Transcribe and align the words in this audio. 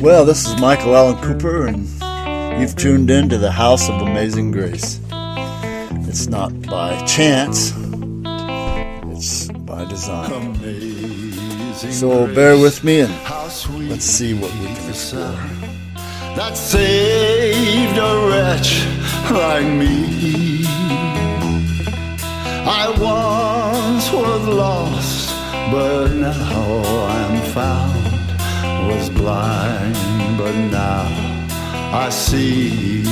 Well, 0.00 0.24
this 0.24 0.46
is 0.46 0.60
Michael 0.60 0.94
Allen 0.96 1.20
Cooper, 1.22 1.66
and 1.66 1.88
you've 2.60 2.76
tuned 2.76 3.10
in 3.10 3.28
to 3.30 3.36
the 3.36 3.50
House 3.50 3.88
of 3.88 4.00
Amazing 4.00 4.52
Grace. 4.52 5.00
It's 6.06 6.28
not 6.28 6.52
by 6.62 7.04
chance, 7.04 7.72
it's 9.12 9.48
by 9.48 9.84
design. 9.86 10.32
Amazing 10.32 11.90
So 11.90 12.32
bear 12.32 12.56
with 12.56 12.84
me 12.84 13.00
and 13.00 13.12
let's 13.90 14.04
see 14.04 14.34
what 14.34 14.52
we 14.60 14.66
can 14.66 14.88
explore. 14.88 15.32
that 16.36 16.56
saved 16.56 17.98
a 17.98 18.28
wretch 18.28 18.86
like 19.32 19.66
me. 19.66 20.64
I 22.70 22.88
once 23.00 24.12
was 24.12 24.46
lost, 24.46 25.30
but 25.72 26.14
now 26.14 26.82
I'm 27.08 27.42
found. 27.52 27.97
Was 28.88 29.10
blind, 29.10 29.94
but 30.38 30.54
now 30.70 31.04
I 31.92 32.08
see. 32.08 33.04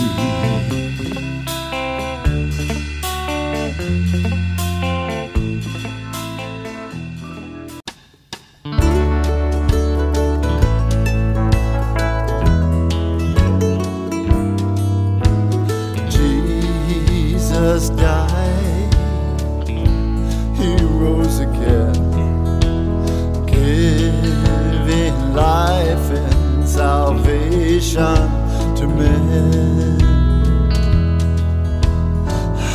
Salvation 27.80 28.75
to 28.77 28.87
men. 28.87 30.00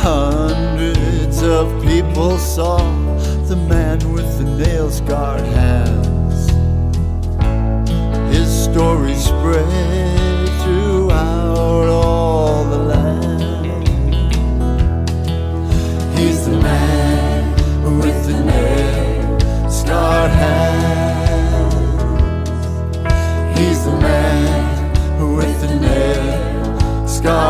Hundreds 0.00 1.42
of 1.42 1.82
people 1.82 2.38
saw 2.38 2.78
the 3.48 3.56
man 3.56 3.98
with 4.12 4.38
the 4.38 4.44
nail 4.44 4.90
scarred 4.90 5.40
hands. 5.40 6.50
His 8.34 8.64
story 8.64 9.14
spread 9.14 10.48
throughout 10.62 11.88
all 11.88 12.64
the 12.64 12.78
land. 12.78 14.32
He's 16.18 16.46
the 16.46 16.58
man 16.58 17.98
with 17.98 18.26
the 18.26 18.44
nail 18.44 19.70
scarred 19.70 20.30
hands. 20.30 20.61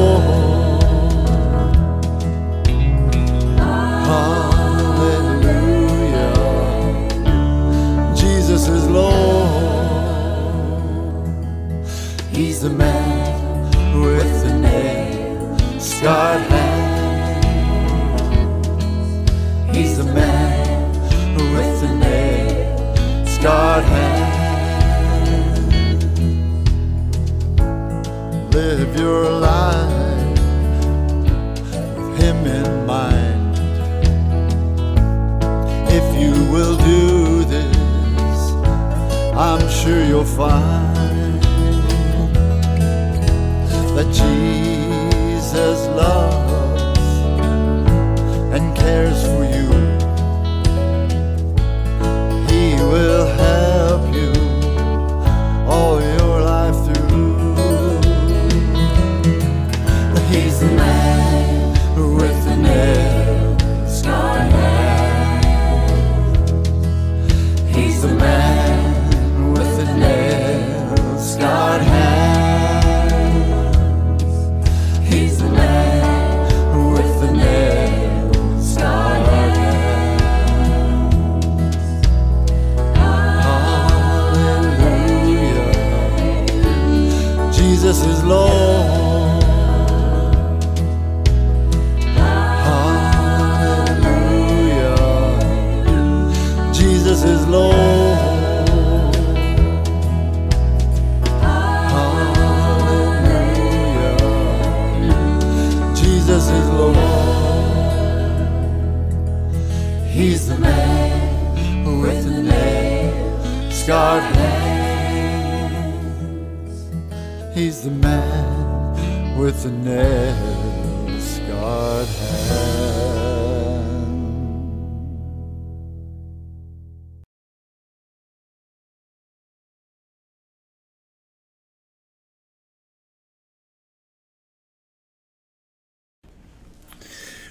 He's 117.55 117.83
the 117.83 117.91
man 117.91 119.39
with 119.39 119.63
the 119.63 119.71
nail 119.71 121.21
scarred 121.21 122.09
hands. 122.09 122.85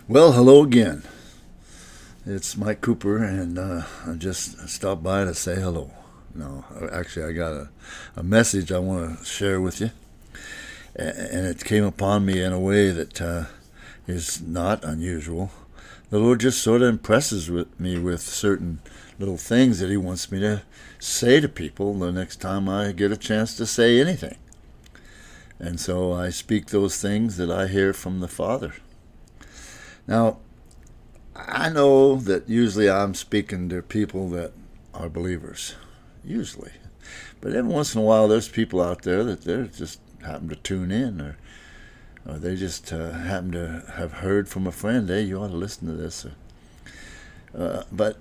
Well, 0.09 0.33
hello 0.33 0.63
again. 0.63 1.03
It's 2.25 2.57
Mike 2.57 2.81
Cooper, 2.81 3.23
and 3.23 3.57
uh, 3.57 3.83
I 4.05 4.15
just 4.15 4.67
stopped 4.67 5.01
by 5.01 5.23
to 5.23 5.33
say 5.33 5.55
hello. 5.55 5.91
No, 6.35 6.65
actually, 6.91 7.25
I 7.25 7.31
got 7.31 7.53
a, 7.53 7.69
a 8.15 8.23
message 8.23 8.71
I 8.71 8.79
want 8.79 9.19
to 9.19 9.25
share 9.25 9.61
with 9.61 9.79
you, 9.79 9.91
and 10.95 11.45
it 11.45 11.63
came 11.63 11.83
upon 11.83 12.25
me 12.25 12.41
in 12.41 12.51
a 12.51 12.59
way 12.59 12.89
that 12.89 13.21
uh, 13.21 13.45
is 14.07 14.41
not 14.41 14.83
unusual. 14.83 15.51
The 16.09 16.19
Lord 16.19 16.39
just 16.39 16.61
sort 16.61 16.81
of 16.81 16.89
impresses 16.89 17.49
with 17.49 17.79
me 17.79 17.97
with 17.97 18.21
certain 18.21 18.79
little 19.19 19.37
things 19.37 19.79
that 19.79 19.89
He 19.89 19.97
wants 19.97 20.31
me 20.31 20.39
to 20.39 20.63
say 20.99 21.39
to 21.39 21.49
people 21.49 21.93
the 21.93 22.11
next 22.11 22.37
time 22.37 22.67
I 22.69 22.91
get 22.91 23.11
a 23.11 23.17
chance 23.17 23.55
to 23.57 23.65
say 23.65 23.99
anything. 23.99 24.37
And 25.59 25.79
so 25.79 26.13
I 26.13 26.29
speak 26.29 26.67
those 26.67 27.01
things 27.01 27.37
that 27.37 27.49
I 27.49 27.67
hear 27.67 27.93
from 27.93 28.19
the 28.19 28.27
Father. 28.27 28.73
Now, 30.07 30.37
I 31.35 31.69
know 31.69 32.15
that 32.17 32.49
usually 32.49 32.89
I'm 32.89 33.13
speaking 33.13 33.69
to 33.69 33.81
people 33.81 34.29
that 34.29 34.51
are 34.93 35.09
believers, 35.09 35.75
usually. 36.25 36.71
But 37.41 37.53
every 37.53 37.71
once 37.71 37.93
in 37.93 38.01
a 38.01 38.03
while, 38.03 38.27
there's 38.27 38.47
people 38.47 38.81
out 38.81 39.01
there 39.01 39.23
that 39.23 39.43
they're 39.43 39.65
just 39.65 39.99
happen 40.23 40.49
to 40.49 40.55
tune 40.55 40.91
in 40.91 41.19
or 41.19 41.37
or 42.25 42.37
they 42.37 42.55
just 42.55 42.93
uh, 42.93 43.11
happen 43.11 43.51
to 43.51 43.83
have 43.95 44.13
heard 44.13 44.47
from 44.47 44.65
a 44.65 44.71
friend, 44.71 45.09
hey, 45.09 45.23
you 45.23 45.37
ought 45.41 45.49
to 45.49 45.55
listen 45.55 45.87
to 45.87 45.93
this. 45.93 46.25
Uh, 47.57 47.83
but 47.91 48.17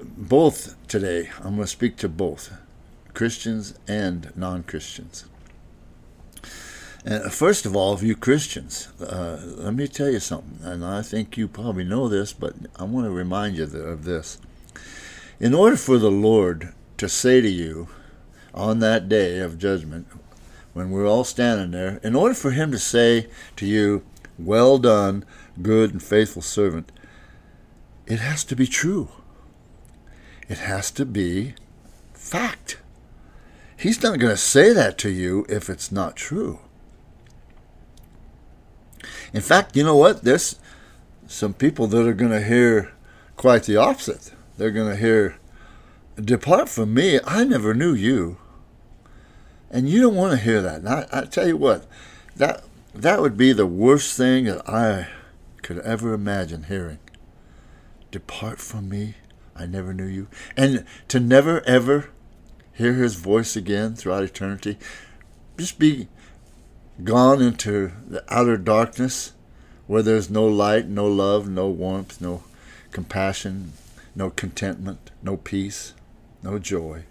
both 0.00 0.74
today, 0.88 1.30
I'm 1.38 1.56
going 1.56 1.60
to 1.60 1.66
speak 1.66 1.96
to 1.98 2.08
both 2.08 2.52
Christians 3.12 3.74
and 3.86 4.32
non 4.36 4.62
Christians. 4.62 5.26
And 7.04 7.32
first 7.32 7.66
of 7.66 7.76
all, 7.76 7.92
of 7.92 8.02
you 8.02 8.16
Christians, 8.16 8.88
uh, 9.00 9.38
let 9.44 9.74
me 9.74 9.86
tell 9.86 10.10
you 10.10 10.18
something, 10.18 10.58
and 10.62 10.84
I 10.84 11.02
think 11.02 11.36
you 11.36 11.46
probably 11.46 11.84
know 11.84 12.08
this, 12.08 12.32
but 12.32 12.54
I 12.76 12.84
want 12.84 13.06
to 13.06 13.10
remind 13.10 13.56
you 13.56 13.64
of 13.64 14.04
this. 14.04 14.38
In 15.38 15.54
order 15.54 15.76
for 15.76 15.98
the 15.98 16.10
Lord 16.10 16.72
to 16.98 17.08
say 17.08 17.40
to 17.40 17.48
you 17.48 17.88
on 18.54 18.78
that 18.80 19.08
day 19.08 19.38
of 19.38 19.58
judgment, 19.58 20.06
when 20.72 20.90
we're 20.90 21.06
all 21.06 21.24
standing 21.24 21.70
there, 21.70 22.00
in 22.02 22.14
order 22.14 22.34
for 22.34 22.50
Him 22.50 22.70
to 22.72 22.78
say 22.78 23.28
to 23.56 23.66
you, 23.66 24.04
Well 24.38 24.78
done, 24.78 25.24
good 25.62 25.92
and 25.92 26.02
faithful 26.02 26.42
servant, 26.42 26.92
it 28.06 28.20
has 28.20 28.44
to 28.44 28.56
be 28.56 28.66
true. 28.66 29.08
It 30.48 30.58
has 30.58 30.90
to 30.92 31.04
be 31.04 31.54
fact. 32.14 32.78
He's 33.76 34.02
not 34.02 34.18
going 34.18 34.32
to 34.32 34.36
say 34.36 34.72
that 34.72 34.96
to 34.98 35.10
you 35.10 35.44
if 35.48 35.68
it's 35.68 35.92
not 35.92 36.16
true. 36.16 36.60
In 39.32 39.42
fact, 39.42 39.76
you 39.76 39.84
know 39.84 39.96
what? 39.96 40.22
There's 40.22 40.58
some 41.26 41.52
people 41.52 41.86
that 41.88 42.06
are 42.06 42.14
going 42.14 42.30
to 42.30 42.42
hear 42.42 42.92
quite 43.36 43.64
the 43.64 43.76
opposite. 43.76 44.32
They're 44.56 44.70
going 44.70 44.90
to 44.90 44.96
hear, 44.96 45.38
Depart 46.22 46.68
from 46.68 46.94
me, 46.94 47.20
I 47.26 47.44
never 47.44 47.74
knew 47.74 47.92
you. 47.92 48.38
And 49.70 49.88
you 49.88 50.00
don't 50.00 50.14
want 50.14 50.32
to 50.32 50.44
hear 50.44 50.62
that. 50.62 50.76
And 50.76 50.88
I, 50.88 51.06
I 51.12 51.20
tell 51.22 51.46
you 51.46 51.56
what, 51.56 51.86
that, 52.36 52.64
that 52.94 53.20
would 53.20 53.36
be 53.36 53.52
the 53.52 53.66
worst 53.66 54.16
thing 54.16 54.44
that 54.44 54.66
I 54.68 55.08
could 55.62 55.78
ever 55.80 56.14
imagine 56.14 56.64
hearing. 56.64 56.98
Depart 58.10 58.60
from 58.60 58.88
me, 58.88 59.16
I 59.54 59.66
never 59.66 59.92
knew 59.92 60.06
you. 60.06 60.28
And 60.56 60.86
to 61.08 61.20
never 61.20 61.60
ever 61.66 62.10
hear 62.72 62.94
his 62.94 63.16
voice 63.16 63.56
again 63.56 63.94
throughout 63.94 64.22
eternity, 64.22 64.78
just 65.58 65.78
be 65.78 66.08
gone 67.04 67.42
into 67.42 67.92
the 68.06 68.24
outer 68.32 68.56
darkness 68.56 69.32
where 69.86 70.02
there's 70.02 70.30
no 70.30 70.46
light, 70.46 70.88
no 70.88 71.06
love, 71.06 71.48
no 71.48 71.68
warmth, 71.68 72.20
no 72.20 72.44
compassion, 72.90 73.72
no 74.14 74.30
contentment, 74.30 75.10
no 75.22 75.36
peace, 75.36 75.92
no 76.46 76.60
joy. 76.60 77.02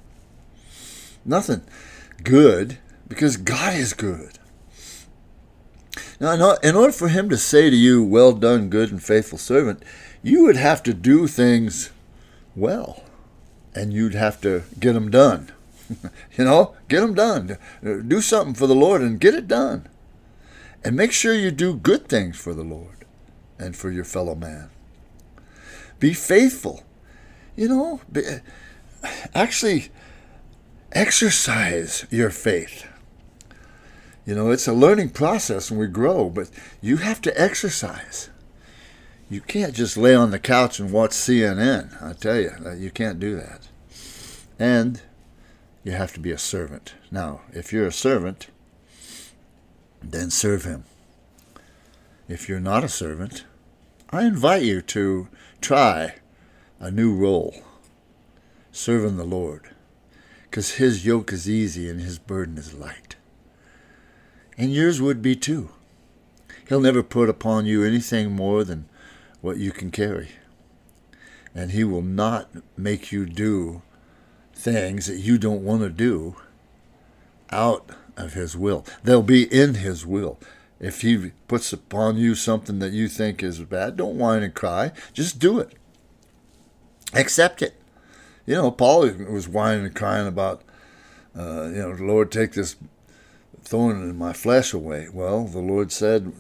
Nothing 1.26 1.62
good 2.24 2.78
because 3.08 3.36
God 3.36 3.74
is 3.74 3.94
good. 3.94 4.40
Now, 6.22 6.56
in 6.64 6.76
order 6.76 6.94
for 6.94 7.10
him 7.10 7.30
to 7.30 7.38
say 7.38 7.70
to 7.70 7.76
you, 7.76 8.02
Well 8.02 8.32
done, 8.32 8.70
good 8.70 8.92
and 8.92 9.04
faithful 9.04 9.38
servant, 9.38 9.84
you 10.24 10.44
would 10.44 10.56
have 10.56 10.82
to 10.84 10.94
do 10.94 11.28
things 11.28 11.92
well, 12.56 13.04
and 13.74 13.92
you'd 13.92 14.16
have 14.16 14.40
to 14.42 14.64
get 14.80 14.94
them 14.94 15.12
done. 15.12 15.52
you 16.38 16.46
know, 16.46 16.74
get 16.88 17.02
them 17.02 17.14
done. 17.14 17.58
Do 17.84 18.22
something 18.22 18.56
for 18.56 18.68
the 18.68 18.74
Lord 18.76 19.02
and 19.02 19.20
get 19.20 19.34
it 19.34 19.48
done. 19.48 19.90
And 20.84 20.96
make 20.96 21.12
sure 21.12 21.34
you 21.34 21.52
do 21.52 21.76
good 21.76 22.08
things 22.08 22.38
for 22.38 22.54
the 22.54 22.64
Lord 22.64 23.06
and 23.60 23.76
for 23.76 23.92
your 23.92 24.06
fellow 24.06 24.36
man. 24.36 24.70
Be 26.00 26.14
faithful. 26.14 26.84
You 27.56 27.68
know, 27.70 28.02
be, 28.12 28.22
actually 29.34 29.90
exercise 30.92 32.06
your 32.10 32.30
faith. 32.30 32.88
You 34.26 34.34
know, 34.34 34.50
it's 34.50 34.68
a 34.68 34.74
learning 34.74 35.10
process 35.10 35.70
and 35.70 35.80
we 35.80 35.88
grow, 35.88 36.30
but 36.30 36.50
you 36.82 36.98
have 36.98 37.22
to 37.22 37.42
exercise. 37.42 38.30
You 39.30 39.42
can't 39.42 39.74
just 39.74 39.98
lay 39.98 40.16
on 40.16 40.32
the 40.32 40.40
couch 40.40 40.80
and 40.80 40.92
watch 40.92 41.12
CNN. 41.12 42.02
I 42.02 42.14
tell 42.14 42.40
you, 42.40 42.52
you 42.78 42.92
can't 42.92 43.20
do 43.20 43.36
that. 43.36 43.68
And 44.58 45.02
you 45.84 45.92
have 45.92 46.14
to 46.14 46.20
be 46.20 46.32
a 46.32 46.38
servant. 46.38 46.96
Now, 47.12 47.42
if 47.54 47.72
you're 47.72 47.88
a 47.88 47.92
servant, 47.92 48.48
then 50.02 50.30
serve 50.32 50.64
him. 50.64 50.86
If 52.28 52.50
you're 52.50 52.60
not 52.60 52.84
a 52.84 52.90
servant, 52.90 53.46
I 54.10 54.26
invite 54.26 54.64
you 54.64 54.82
to 54.82 55.28
try 55.62 56.16
a 56.80 56.90
new 56.90 57.14
role, 57.14 57.56
serving 58.76 59.18
the 59.18 59.24
Lord, 59.24 59.70
because 60.44 60.76
his 60.76 61.06
yoke 61.06 61.32
is 61.32 61.50
easy 61.50 61.90
and 61.90 62.02
his 62.02 62.20
burden 62.20 62.58
is 62.58 62.74
light. 62.74 63.16
And 64.58 64.74
yours 64.74 65.02
would 65.02 65.22
be 65.22 65.36
too. 65.36 65.70
He'll 66.68 66.82
never 66.82 67.04
put 67.04 67.30
upon 67.30 67.66
you 67.66 67.84
anything 67.84 68.32
more 68.32 68.64
than 68.64 68.88
what 69.42 69.58
you 69.58 69.72
can 69.72 69.92
carry. 69.92 70.30
And 71.54 71.72
he 71.72 71.84
will 71.84 72.02
not 72.02 72.50
make 72.78 73.12
you 73.12 73.26
do 73.26 73.82
things 74.54 75.06
that 75.08 75.20
you 75.20 75.38
don't 75.38 75.64
want 75.64 75.82
to 75.82 75.90
do 75.90 76.36
out 77.52 77.90
of 78.18 78.34
His 78.34 78.58
will. 78.58 78.86
They'll 79.04 79.22
be 79.22 79.44
in 79.44 79.76
His 79.76 80.06
will. 80.06 80.40
If 80.80 81.02
He 81.02 81.32
puts 81.48 81.72
upon 81.74 82.18
you 82.18 82.36
something 82.36 82.80
that 82.80 82.92
you 82.92 83.08
think 83.08 83.44
is 83.44 83.60
bad, 83.62 83.98
don't 83.98 84.18
whine 84.18 84.44
and 84.44 84.54
cry. 84.54 84.92
Just 85.14 85.40
do 85.40 85.60
it. 85.60 85.74
Accept 87.14 87.62
it. 87.62 87.76
You 88.46 88.56
know, 88.56 88.72
Paul 88.72 89.10
was 89.10 89.48
whining 89.48 89.86
and 89.86 89.96
crying 89.96 90.28
about, 90.28 90.62
uh, 91.38 91.66
you 91.66 91.82
know, 91.82 91.96
Lord, 92.00 92.32
take 92.32 92.54
this 92.54 92.76
thorn 93.64 94.02
in 94.02 94.18
my 94.18 94.34
flesh 94.34 94.74
away. 94.74 95.08
Well, 95.12 95.46
the 95.46 95.60
Lord 95.60 95.92
said, 95.92 96.32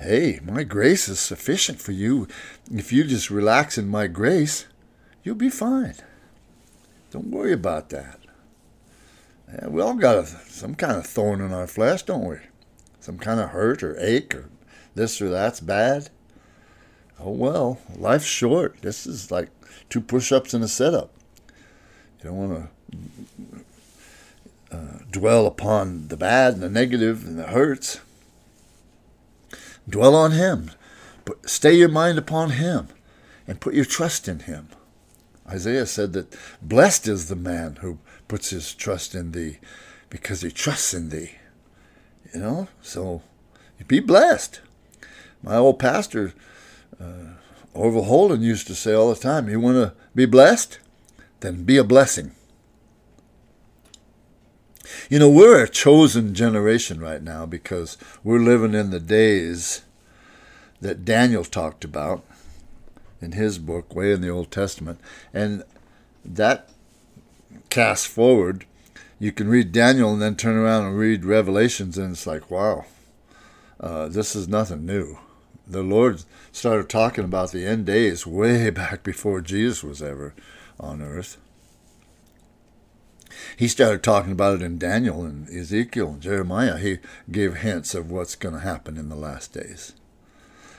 Hey, 0.00 0.40
my 0.42 0.64
grace 0.64 1.08
is 1.08 1.20
sufficient 1.20 1.80
for 1.80 1.92
you. 1.92 2.26
If 2.72 2.92
you 2.92 3.04
just 3.04 3.30
relax 3.30 3.78
in 3.78 3.88
my 3.88 4.06
grace, 4.06 4.66
you'll 5.22 5.34
be 5.34 5.50
fine. 5.50 5.94
Don't 7.10 7.30
worry 7.30 7.52
about 7.52 7.90
that. 7.90 8.18
Yeah, 9.52 9.68
we 9.68 9.80
all 9.80 9.94
got 9.94 10.16
a, 10.18 10.26
some 10.26 10.74
kind 10.74 10.96
of 10.96 11.06
thorn 11.06 11.40
in 11.40 11.52
our 11.52 11.66
flesh, 11.66 12.02
don't 12.02 12.28
we? 12.28 12.36
Some 12.98 13.18
kind 13.18 13.38
of 13.38 13.50
hurt 13.50 13.82
or 13.82 13.96
ache 14.00 14.34
or 14.34 14.48
this 14.94 15.20
or 15.20 15.28
that's 15.28 15.60
bad. 15.60 16.10
Oh 17.20 17.30
well, 17.30 17.78
life's 17.96 18.24
short. 18.24 18.82
This 18.82 19.06
is 19.06 19.30
like 19.30 19.50
two 19.88 20.00
push-ups 20.00 20.54
and 20.54 20.64
a 20.64 20.68
sit-up. 20.68 21.12
You 22.18 22.30
don't 22.30 22.36
want 22.36 22.70
to 24.70 24.76
uh, 24.76 24.98
dwell 25.10 25.46
upon 25.46 26.08
the 26.08 26.16
bad 26.16 26.54
and 26.54 26.62
the 26.62 26.70
negative 26.70 27.26
and 27.26 27.38
the 27.38 27.48
hurts. 27.48 28.00
Dwell 29.88 30.14
on 30.14 30.32
Him. 30.32 30.70
But 31.24 31.48
stay 31.48 31.74
your 31.74 31.88
mind 31.88 32.18
upon 32.18 32.50
Him 32.50 32.88
and 33.46 33.60
put 33.60 33.74
your 33.74 33.84
trust 33.84 34.28
in 34.28 34.40
Him. 34.40 34.68
Isaiah 35.46 35.86
said 35.86 36.14
that 36.14 36.34
blessed 36.62 37.06
is 37.06 37.28
the 37.28 37.36
man 37.36 37.76
who 37.76 37.98
puts 38.28 38.50
his 38.50 38.74
trust 38.74 39.14
in 39.14 39.32
thee 39.32 39.58
because 40.08 40.40
he 40.40 40.50
trusts 40.50 40.94
in 40.94 41.10
thee. 41.10 41.32
You 42.32 42.40
know, 42.40 42.68
so 42.80 43.22
be 43.86 44.00
blessed. 44.00 44.60
My 45.42 45.56
old 45.56 45.78
pastor, 45.78 46.32
uh, 46.98 47.34
Orville 47.74 48.04
Holden, 48.04 48.42
used 48.42 48.66
to 48.68 48.74
say 48.74 48.92
all 48.92 49.12
the 49.12 49.20
time, 49.20 49.48
you 49.48 49.60
want 49.60 49.76
to 49.76 49.92
be 50.14 50.26
blessed? 50.26 50.78
Then 51.40 51.64
be 51.64 51.76
a 51.76 51.84
blessing. 51.84 52.32
You 55.10 55.18
know, 55.18 55.28
we're 55.28 55.62
a 55.62 55.68
chosen 55.68 56.34
generation 56.34 57.00
right 57.00 57.22
now 57.22 57.46
because 57.46 57.98
we're 58.22 58.38
living 58.38 58.74
in 58.74 58.90
the 58.90 59.00
days 59.00 59.82
that 60.80 61.04
Daniel 61.04 61.44
talked 61.44 61.84
about 61.84 62.24
in 63.20 63.32
his 63.32 63.58
book, 63.58 63.94
way 63.94 64.12
in 64.12 64.20
the 64.20 64.28
Old 64.28 64.50
Testament. 64.50 65.00
And 65.32 65.64
that 66.24 66.70
cast 67.70 68.06
forward, 68.06 68.66
you 69.18 69.32
can 69.32 69.48
read 69.48 69.72
Daniel 69.72 70.12
and 70.12 70.22
then 70.22 70.36
turn 70.36 70.56
around 70.56 70.86
and 70.86 70.98
read 70.98 71.24
Revelations, 71.24 71.98
and 71.98 72.12
it's 72.12 72.26
like, 72.26 72.50
wow, 72.50 72.84
uh, 73.80 74.08
this 74.08 74.36
is 74.36 74.48
nothing 74.48 74.86
new. 74.86 75.18
The 75.66 75.82
Lord 75.82 76.22
started 76.52 76.88
talking 76.88 77.24
about 77.24 77.52
the 77.52 77.66
end 77.66 77.86
days 77.86 78.26
way 78.26 78.70
back 78.82 79.02
before 79.02 79.40
Jesus 79.40 79.82
was 79.82 80.02
ever 80.02 80.34
on 80.78 81.02
earth. 81.02 81.38
He 83.56 83.68
started 83.68 84.02
talking 84.02 84.32
about 84.32 84.56
it 84.56 84.62
in 84.62 84.78
Daniel 84.78 85.24
and 85.24 85.48
Ezekiel 85.48 86.10
and 86.10 86.20
Jeremiah. 86.20 86.78
He 86.78 86.98
gave 87.30 87.56
hints 87.56 87.94
of 87.94 88.10
what's 88.10 88.36
going 88.36 88.54
to 88.54 88.60
happen 88.60 88.96
in 88.96 89.08
the 89.08 89.16
last 89.16 89.52
days. 89.52 89.94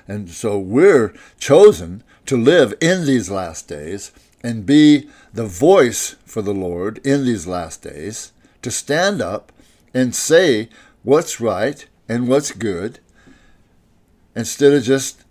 And 0.08 0.30
so 0.30 0.58
we're 0.58 1.14
chosen 1.40 2.04
to 2.28 2.38
live 2.38 2.74
in 2.80 3.06
these 3.06 3.30
last 3.30 3.68
days 3.68 4.12
and 4.42 4.66
be 4.66 5.10
the 5.34 5.48
voice 5.48 6.16
for 6.26 6.42
the 6.42 6.54
Lord 6.54 7.00
in 7.06 7.26
these 7.26 7.48
last 7.48 7.82
days, 7.82 8.32
to 8.62 8.70
stand 8.70 9.22
up 9.22 9.52
and 9.94 10.16
say 10.16 10.70
what's 11.04 11.42
right 11.42 11.88
and 12.08 12.28
what's 12.28 12.52
good, 12.52 13.00
instead 14.36 14.74
of 14.74 14.84
just 14.84 15.24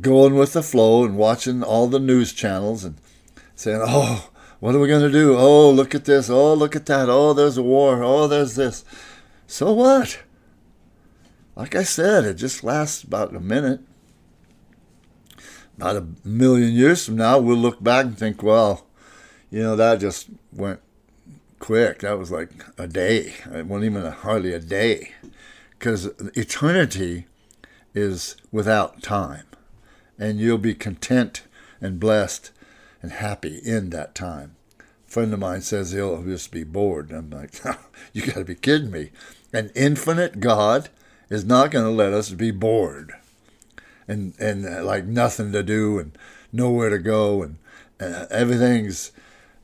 going 0.00 0.34
with 0.34 0.52
the 0.52 0.62
flow 0.62 1.04
and 1.04 1.16
watching 1.16 1.62
all 1.62 1.86
the 1.86 1.98
news 1.98 2.32
channels 2.32 2.84
and 2.84 2.96
saying, 3.54 3.82
oh, 3.82 4.30
what 4.60 4.74
are 4.74 4.78
we 4.78 4.88
going 4.88 5.02
to 5.02 5.10
do? 5.10 5.36
Oh, 5.36 5.70
look 5.70 5.94
at 5.94 6.04
this. 6.04 6.30
Oh, 6.30 6.54
look 6.54 6.76
at 6.76 6.86
that. 6.86 7.08
Oh, 7.08 7.32
there's 7.32 7.56
a 7.56 7.62
war. 7.62 8.02
Oh, 8.02 8.28
there's 8.28 8.54
this. 8.54 8.84
So 9.46 9.72
what? 9.72 10.22
like 11.54 11.74
I 11.74 11.82
said, 11.82 12.24
it 12.24 12.34
just 12.34 12.64
lasts 12.64 13.02
about 13.02 13.34
a 13.34 13.40
minute. 13.40 13.80
About 15.76 15.96
a 15.96 16.06
million 16.24 16.72
years 16.72 17.06
from 17.06 17.16
now, 17.16 17.38
we'll 17.38 17.56
look 17.56 17.82
back 17.82 18.06
and 18.06 18.18
think, 18.18 18.42
well, 18.42 18.86
you 19.50 19.62
know, 19.62 19.76
that 19.76 20.00
just 20.00 20.28
went 20.52 20.80
quick. 21.58 22.00
That 22.00 22.18
was 22.18 22.30
like 22.30 22.50
a 22.78 22.86
day. 22.86 23.34
It 23.52 23.66
wasn't 23.66 23.84
even 23.84 24.04
a, 24.04 24.10
hardly 24.10 24.52
a 24.52 24.58
day. 24.58 25.12
Because 25.70 26.06
eternity 26.36 27.26
is 27.94 28.36
without 28.50 29.02
time. 29.02 29.44
And 30.18 30.38
you'll 30.38 30.58
be 30.58 30.74
content 30.74 31.42
and 31.80 31.98
blessed 31.98 32.50
and 33.00 33.12
happy 33.12 33.58
in 33.64 33.90
that 33.90 34.14
time. 34.14 34.56
A 34.78 35.10
friend 35.10 35.32
of 35.32 35.40
mine 35.40 35.62
says 35.62 35.92
he'll 35.92 36.22
just 36.22 36.50
be 36.50 36.64
bored. 36.64 37.12
I'm 37.12 37.30
like, 37.30 37.60
you 38.12 38.24
got 38.24 38.36
to 38.36 38.44
be 38.44 38.54
kidding 38.54 38.90
me. 38.90 39.10
An 39.52 39.70
infinite 39.74 40.40
God 40.40 40.88
is 41.28 41.44
not 41.44 41.70
going 41.70 41.84
to 41.84 41.90
let 41.90 42.12
us 42.12 42.30
be 42.30 42.50
bored 42.50 43.14
and 44.08 44.34
and 44.38 44.66
uh, 44.66 44.84
like 44.84 45.04
nothing 45.04 45.52
to 45.52 45.62
do 45.62 45.98
and 45.98 46.16
nowhere 46.52 46.90
to 46.90 46.98
go 46.98 47.42
and 47.42 47.56
uh, 48.00 48.26
everything's 48.30 49.12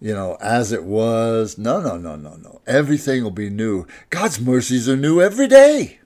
you 0.00 0.14
know 0.14 0.36
as 0.40 0.72
it 0.72 0.84
was 0.84 1.58
no 1.58 1.80
no 1.80 1.96
no 1.96 2.16
no 2.16 2.34
no 2.36 2.60
everything 2.66 3.22
will 3.22 3.30
be 3.30 3.50
new 3.50 3.86
god's 4.10 4.40
mercies 4.40 4.88
are 4.88 4.96
new 4.96 5.20
every 5.20 5.46
day 5.46 5.97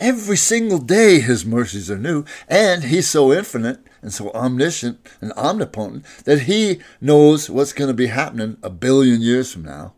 every 0.00 0.36
single 0.36 0.78
day 0.78 1.20
his 1.20 1.44
mercies 1.44 1.90
are 1.90 1.98
new 1.98 2.24
and 2.48 2.84
he's 2.84 3.08
so 3.08 3.32
infinite 3.32 3.80
and 4.02 4.12
so 4.12 4.30
omniscient 4.32 4.98
and 5.20 5.32
omnipotent 5.32 6.04
that 6.24 6.42
he 6.42 6.80
knows 7.00 7.50
what's 7.50 7.72
going 7.72 7.88
to 7.88 7.94
be 7.94 8.06
happening 8.06 8.56
a 8.62 8.70
billion 8.70 9.20
years 9.20 9.52
from 9.52 9.64
now 9.64 9.92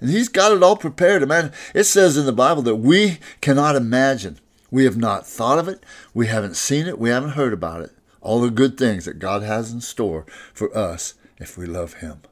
and 0.00 0.10
he's 0.10 0.28
got 0.28 0.52
it 0.52 0.62
all 0.62 0.76
prepared 0.76 1.26
man 1.28 1.52
it 1.74 1.84
says 1.84 2.16
in 2.16 2.26
the 2.26 2.32
bible 2.32 2.62
that 2.62 2.76
we 2.76 3.18
cannot 3.40 3.76
imagine 3.76 4.38
we 4.74 4.86
have 4.86 4.96
not 4.96 5.24
thought 5.24 5.60
of 5.60 5.68
it. 5.68 5.86
We 6.14 6.26
haven't 6.26 6.56
seen 6.56 6.88
it. 6.88 6.98
We 6.98 7.10
haven't 7.10 7.38
heard 7.38 7.52
about 7.52 7.82
it. 7.82 7.92
All 8.20 8.40
the 8.40 8.50
good 8.50 8.76
things 8.76 9.04
that 9.04 9.20
God 9.20 9.44
has 9.44 9.70
in 9.70 9.80
store 9.80 10.26
for 10.52 10.76
us 10.76 11.14
if 11.38 11.56
we 11.56 11.64
love 11.64 11.94
Him. 11.94 12.22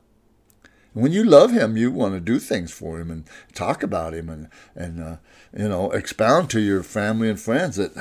And 0.93 1.05
when 1.05 1.13
you 1.13 1.23
love 1.23 1.53
Him, 1.53 1.77
you 1.77 1.93
want 1.93 2.15
to 2.15 2.21
do 2.21 2.41
things 2.41 2.73
for 2.73 2.99
Him 3.01 3.13
and 3.13 3.27
talk 3.55 3.85
about 3.85 4.13
Him 4.13 4.29
and, 4.29 4.49
and 4.75 5.01
uh, 5.01 5.17
you 5.57 5.69
know, 5.69 5.91
expound 5.91 6.51
to 6.51 6.61
your 6.61 6.83
family 6.83 7.29
and 7.29 7.41
friends 7.41 7.77
that, 7.77 7.95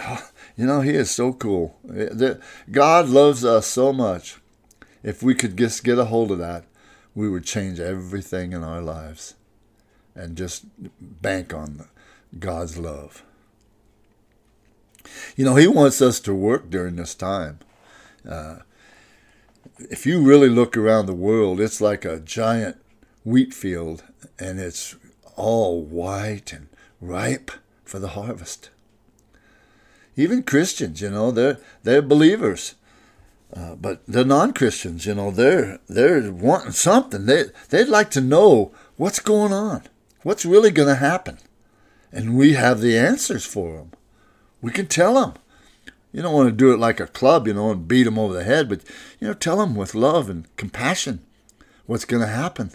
you 0.57 0.65
know, 0.65 0.81
He 0.81 0.91
is 0.91 1.11
so 1.11 1.33
cool. 1.33 1.77
God 2.71 3.09
loves 3.09 3.43
us 3.43 3.67
so 3.67 3.91
much. 3.91 4.37
If 5.03 5.23
we 5.23 5.33
could 5.33 5.57
just 5.57 5.83
get 5.83 5.97
a 5.97 6.05
hold 6.05 6.31
of 6.31 6.37
that, 6.39 6.65
we 7.15 7.29
would 7.29 7.43
change 7.43 7.79
everything 7.79 8.53
in 8.53 8.63
our 8.63 8.81
lives 8.81 9.35
and 10.15 10.37
just 10.37 10.65
bank 10.99 11.53
on 11.53 11.87
God's 12.37 12.77
love. 12.77 13.23
You 15.35 15.45
know, 15.45 15.55
he 15.55 15.67
wants 15.67 16.01
us 16.01 16.19
to 16.21 16.33
work 16.33 16.69
during 16.69 16.95
this 16.95 17.15
time. 17.15 17.59
Uh, 18.27 18.59
if 19.79 20.05
you 20.05 20.21
really 20.21 20.49
look 20.49 20.77
around 20.77 21.05
the 21.05 21.13
world, 21.13 21.59
it's 21.59 21.81
like 21.81 22.05
a 22.05 22.19
giant 22.19 22.77
wheat 23.23 23.53
field, 23.53 24.03
and 24.39 24.59
it's 24.59 24.95
all 25.35 25.81
white 25.81 26.53
and 26.53 26.67
ripe 27.01 27.51
for 27.83 27.99
the 27.99 28.09
harvest. 28.09 28.69
Even 30.15 30.43
Christians, 30.43 31.01
you 31.01 31.09
know, 31.09 31.31
they're 31.31 31.57
they're 31.83 32.01
believers, 32.01 32.75
uh, 33.53 33.75
but 33.75 34.01
the 34.07 34.23
non-Christians, 34.23 35.05
you 35.05 35.15
know, 35.15 35.31
they're 35.31 35.79
they're 35.89 36.31
wanting 36.31 36.71
something. 36.71 37.25
They 37.25 37.45
they'd 37.69 37.87
like 37.87 38.11
to 38.11 38.21
know 38.21 38.71
what's 38.97 39.19
going 39.19 39.51
on, 39.51 39.83
what's 40.23 40.45
really 40.45 40.71
going 40.71 40.89
to 40.89 40.95
happen, 40.95 41.39
and 42.11 42.37
we 42.37 42.53
have 42.53 42.81
the 42.81 42.97
answers 42.97 43.45
for 43.45 43.77
them. 43.77 43.91
We 44.61 44.71
can 44.71 44.87
tell 44.87 45.15
them. 45.15 45.33
You 46.11 46.21
don't 46.21 46.33
want 46.33 46.49
to 46.49 46.55
do 46.55 46.73
it 46.73 46.79
like 46.79 46.99
a 46.99 47.07
club, 47.07 47.47
you 47.47 47.53
know, 47.53 47.71
and 47.71 47.87
beat 47.87 48.03
them 48.03 48.19
over 48.19 48.33
the 48.33 48.43
head, 48.43 48.67
but, 48.67 48.83
you 49.19 49.27
know, 49.27 49.33
tell 49.33 49.57
them 49.57 49.75
with 49.75 49.95
love 49.95 50.29
and 50.29 50.53
compassion 50.57 51.21
what's 51.85 52.03
going 52.03 52.21
to 52.21 52.27
happen 52.27 52.71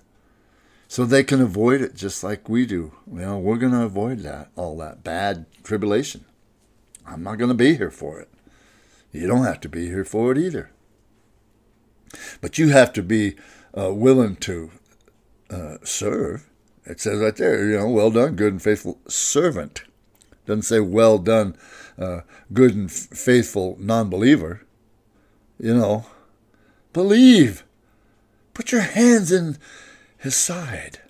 so 0.89 1.05
they 1.05 1.25
can 1.25 1.41
avoid 1.41 1.81
it 1.81 1.95
just 1.95 2.23
like 2.23 2.49
we 2.49 2.67
do. 2.67 2.93
You 3.11 3.21
know, 3.21 3.39
we're 3.39 3.57
going 3.57 3.73
to 3.73 3.83
avoid 3.83 4.21
that, 4.21 4.51
all 4.57 4.77
that 4.79 5.03
bad 5.03 5.47
tribulation. 5.65 6.25
I'm 7.07 7.23
not 7.23 7.39
going 7.39 7.49
to 7.49 7.55
be 7.55 7.77
here 7.77 7.91
for 7.91 8.21
it. 8.21 8.29
You 9.13 9.27
don't 9.27 9.45
have 9.45 9.61
to 9.61 9.69
be 9.69 9.87
here 9.87 10.05
for 10.05 10.33
it 10.33 10.39
either. 10.39 10.71
But 12.41 12.59
you 12.59 12.69
have 12.69 12.93
to 12.95 13.03
be 13.03 13.37
uh, 13.77 13.93
willing 13.93 14.37
to 14.37 14.71
uh, 15.51 15.79
serve. 15.85 16.49
It 16.85 17.01
says 17.01 17.19
right 17.19 17.35
there, 17.35 17.69
you 17.69 17.77
know, 17.79 17.89
well 17.89 18.11
done, 18.11 18.37
good 18.37 18.53
and 18.53 18.63
faithful 18.63 19.01
servant. 19.09 19.83
Doesn't 20.47 20.63
say, 20.63 20.79
well 20.79 21.19
done, 21.19 21.57
uh, 21.99 22.21
good 22.53 22.75
and 22.75 22.89
f- 22.89 22.95
faithful 22.95 23.77
non 23.81 24.09
believer. 24.09 24.63
You 25.59 25.75
know, 25.75 26.07
believe. 26.93 27.65
Put 28.55 28.71
your 28.71 28.83
hands 28.83 29.33
in 29.33 29.59
his 30.19 30.37
side 30.37 31.01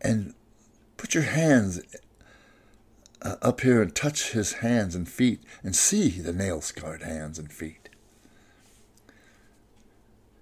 and 0.00 0.34
put 0.96 1.14
your 1.14 1.24
hands 1.24 1.80
uh, 3.22 3.36
up 3.42 3.60
here 3.60 3.82
and 3.82 3.94
touch 3.94 4.32
his 4.32 4.54
hands 4.54 4.94
and 4.94 5.08
feet 5.08 5.42
and 5.62 5.74
see 5.74 6.08
the 6.08 6.32
nail 6.32 6.60
scarred 6.60 7.02
hands 7.02 7.38
and 7.38 7.52
feet. 7.52 7.88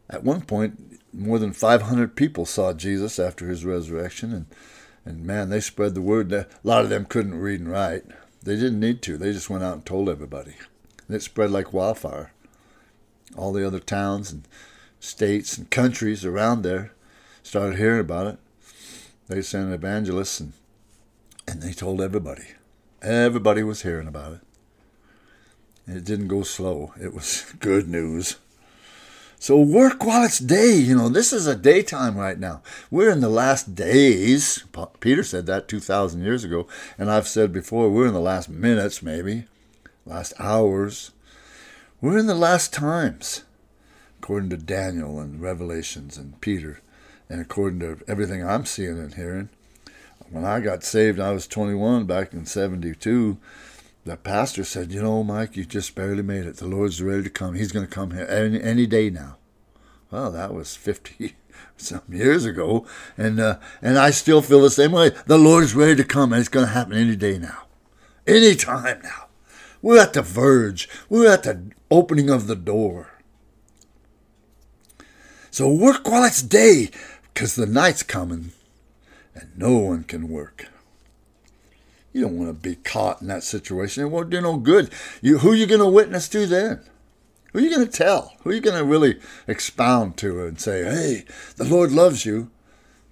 At 0.08 0.22
one 0.22 0.42
point, 0.42 1.00
more 1.12 1.38
than 1.38 1.52
500 1.52 2.14
people 2.14 2.46
saw 2.46 2.72
Jesus 2.72 3.18
after 3.18 3.48
his 3.48 3.64
resurrection, 3.64 4.32
and 4.32 4.46
and 5.06 5.24
man, 5.24 5.50
they 5.50 5.60
spread 5.60 5.94
the 5.94 6.02
word. 6.02 6.32
A 6.32 6.48
lot 6.64 6.82
of 6.82 6.90
them 6.90 7.04
couldn't 7.04 7.38
read 7.38 7.60
and 7.60 7.70
write. 7.70 8.04
They 8.42 8.56
didn't 8.56 8.80
need 8.80 9.02
to. 9.02 9.16
They 9.16 9.32
just 9.32 9.48
went 9.48 9.62
out 9.62 9.74
and 9.74 9.86
told 9.86 10.08
everybody. 10.08 10.56
And 11.06 11.16
it 11.16 11.22
spread 11.22 11.52
like 11.52 11.72
wildfire. 11.72 12.32
All 13.36 13.52
the 13.52 13.64
other 13.64 13.78
towns 13.78 14.32
and 14.32 14.48
states 14.98 15.56
and 15.56 15.70
countries 15.70 16.24
around 16.24 16.62
there 16.62 16.92
started 17.46 17.78
hearing 17.78 18.00
about 18.00 18.26
it. 18.26 18.38
They 19.28 19.40
sent 19.40 19.72
evangelists 19.72 20.40
and, 20.40 20.52
and 21.46 21.62
they 21.62 21.72
told 21.72 22.00
everybody. 22.00 22.48
Everybody 23.00 23.62
was 23.62 23.82
hearing 23.82 24.08
about 24.08 24.32
it. 24.32 24.40
And 25.86 25.96
it 25.96 26.04
didn't 26.04 26.26
go 26.26 26.42
slow. 26.42 26.92
It 27.00 27.14
was 27.14 27.46
good 27.60 27.88
news. 27.88 28.36
So 29.38 29.60
work 29.60 30.04
while 30.04 30.24
it's 30.24 30.40
day. 30.40 30.74
You 30.74 30.96
know, 30.96 31.08
this 31.08 31.32
is 31.32 31.46
a 31.46 31.54
daytime 31.54 32.16
right 32.16 32.38
now. 32.38 32.62
We're 32.90 33.10
in 33.10 33.20
the 33.20 33.28
last 33.28 33.76
days. 33.76 34.64
Peter 34.98 35.22
said 35.22 35.46
that 35.46 35.68
2,000 35.68 36.22
years 36.22 36.42
ago. 36.42 36.66
And 36.98 37.08
I've 37.08 37.28
said 37.28 37.52
before, 37.52 37.90
we're 37.90 38.08
in 38.08 38.14
the 38.14 38.20
last 38.20 38.48
minutes, 38.48 39.04
maybe, 39.04 39.44
last 40.04 40.32
hours. 40.40 41.12
We're 42.00 42.18
in 42.18 42.26
the 42.26 42.34
last 42.34 42.72
times, 42.72 43.44
according 44.18 44.50
to 44.50 44.56
Daniel 44.56 45.20
and 45.20 45.40
Revelations 45.40 46.16
and 46.16 46.40
Peter, 46.40 46.80
and 47.28 47.40
according 47.40 47.80
to 47.80 47.98
everything 48.08 48.46
I'm 48.46 48.66
seeing 48.66 48.98
and 48.98 49.14
hearing. 49.14 49.48
When 50.30 50.44
I 50.44 50.60
got 50.60 50.82
saved, 50.82 51.20
I 51.20 51.32
was 51.32 51.46
21 51.46 52.06
back 52.06 52.32
in 52.32 52.46
72 52.46 53.38
the 54.06 54.16
pastor 54.16 54.62
said, 54.64 54.92
You 54.92 55.02
know, 55.02 55.24
Mike, 55.24 55.56
you 55.56 55.64
just 55.64 55.94
barely 55.94 56.22
made 56.22 56.46
it. 56.46 56.56
The 56.56 56.66
Lord's 56.66 57.02
ready 57.02 57.24
to 57.24 57.30
come. 57.30 57.54
He's 57.54 57.72
going 57.72 57.84
to 57.84 57.92
come 57.92 58.12
here 58.12 58.26
any, 58.26 58.62
any 58.62 58.86
day 58.86 59.10
now. 59.10 59.36
Well, 60.12 60.30
that 60.30 60.54
was 60.54 60.76
50 60.76 61.34
some 61.76 62.02
years 62.08 62.44
ago. 62.44 62.86
And, 63.18 63.40
uh, 63.40 63.58
and 63.82 63.98
I 63.98 64.12
still 64.12 64.42
feel 64.42 64.62
the 64.62 64.70
same 64.70 64.92
way. 64.92 65.10
The 65.26 65.38
Lord's 65.38 65.74
ready 65.74 65.96
to 65.96 66.04
come, 66.04 66.32
and 66.32 66.38
it's 66.38 66.48
going 66.48 66.66
to 66.66 66.72
happen 66.72 66.92
any 66.92 67.16
day 67.16 67.36
now. 67.36 67.64
Any 68.26 68.54
time 68.54 69.00
now. 69.02 69.26
We're 69.82 70.00
at 70.00 70.14
the 70.14 70.22
verge, 70.22 70.88
we're 71.08 71.30
at 71.30 71.42
the 71.42 71.70
opening 71.90 72.30
of 72.30 72.46
the 72.46 72.56
door. 72.56 73.10
So 75.50 75.70
work 75.72 76.08
while 76.08 76.24
it's 76.24 76.42
day, 76.42 76.90
because 77.36 77.54
the 77.54 77.66
night's 77.66 78.02
coming, 78.02 78.52
and 79.34 79.50
no 79.58 79.76
one 79.76 80.04
can 80.04 80.26
work. 80.26 80.68
You 82.14 82.22
don't 82.22 82.38
want 82.38 82.48
to 82.48 82.54
be 82.54 82.76
caught 82.76 83.20
in 83.20 83.26
that 83.26 83.44
situation. 83.44 84.02
It 84.02 84.08
won't 84.08 84.30
do 84.30 84.40
no 84.40 84.56
good. 84.56 84.90
You, 85.20 85.40
who 85.40 85.52
are 85.52 85.54
you 85.54 85.66
going 85.66 85.82
to 85.82 85.86
witness 85.86 86.30
to 86.30 86.46
then? 86.46 86.80
Who 87.52 87.58
are 87.58 87.62
you 87.62 87.68
going 87.68 87.86
to 87.86 87.92
tell? 87.92 88.32
Who 88.40 88.48
are 88.48 88.52
you 88.54 88.62
going 88.62 88.78
to 88.78 88.84
really 88.84 89.20
expound 89.46 90.16
to 90.16 90.46
and 90.46 90.58
say, 90.58 90.84
hey, 90.84 91.26
the 91.56 91.64
Lord 91.64 91.92
loves 91.92 92.24
you? 92.24 92.50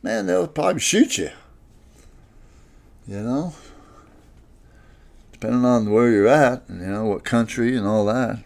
Man, 0.02 0.24
they'll 0.24 0.48
probably 0.48 0.80
shoot 0.80 1.18
you. 1.18 1.28
You 3.06 3.20
know? 3.20 3.54
Depending 5.32 5.66
on 5.66 5.90
where 5.90 6.08
you're 6.08 6.28
at 6.28 6.66
and, 6.66 6.80
you 6.80 6.86
know, 6.86 7.04
what 7.04 7.24
country 7.24 7.76
and 7.76 7.86
all 7.86 8.06
that. 8.06 8.38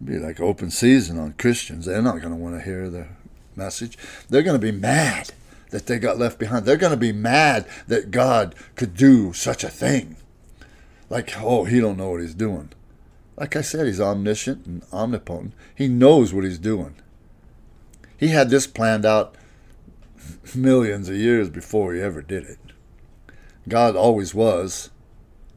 It'd 0.00 0.06
be 0.06 0.18
like 0.18 0.40
open 0.40 0.70
season 0.70 1.18
on 1.18 1.34
Christians. 1.34 1.84
They're 1.84 2.00
not 2.00 2.22
going 2.22 2.32
to 2.32 2.40
want 2.40 2.56
to 2.56 2.64
hear 2.64 2.88
the 2.88 3.08
message. 3.56 3.98
They're 4.28 4.42
going 4.42 4.60
to 4.60 4.72
be 4.72 4.76
mad 4.76 5.32
that 5.70 5.86
they 5.86 5.98
got 5.98 6.18
left 6.18 6.38
behind. 6.38 6.64
They're 6.64 6.76
going 6.76 6.92
to 6.92 6.96
be 6.96 7.12
mad 7.12 7.66
that 7.88 8.10
God 8.10 8.54
could 8.76 8.94
do 8.94 9.32
such 9.32 9.64
a 9.64 9.68
thing. 9.68 10.16
Like, 11.08 11.32
oh, 11.40 11.64
he 11.64 11.80
don't 11.80 11.96
know 11.96 12.10
what 12.10 12.20
he's 12.20 12.34
doing. 12.34 12.70
Like 13.36 13.56
I 13.56 13.62
said, 13.62 13.86
he's 13.86 14.00
omniscient 14.00 14.66
and 14.66 14.82
omnipotent. 14.92 15.54
He 15.74 15.88
knows 15.88 16.32
what 16.32 16.44
he's 16.44 16.58
doing. 16.58 16.94
He 18.16 18.28
had 18.28 18.50
this 18.50 18.66
planned 18.66 19.04
out 19.04 19.34
millions 20.54 21.08
of 21.08 21.16
years 21.16 21.50
before 21.50 21.94
he 21.94 22.00
ever 22.00 22.22
did 22.22 22.44
it. 22.44 22.58
God 23.68 23.96
always 23.96 24.34
was, 24.34 24.90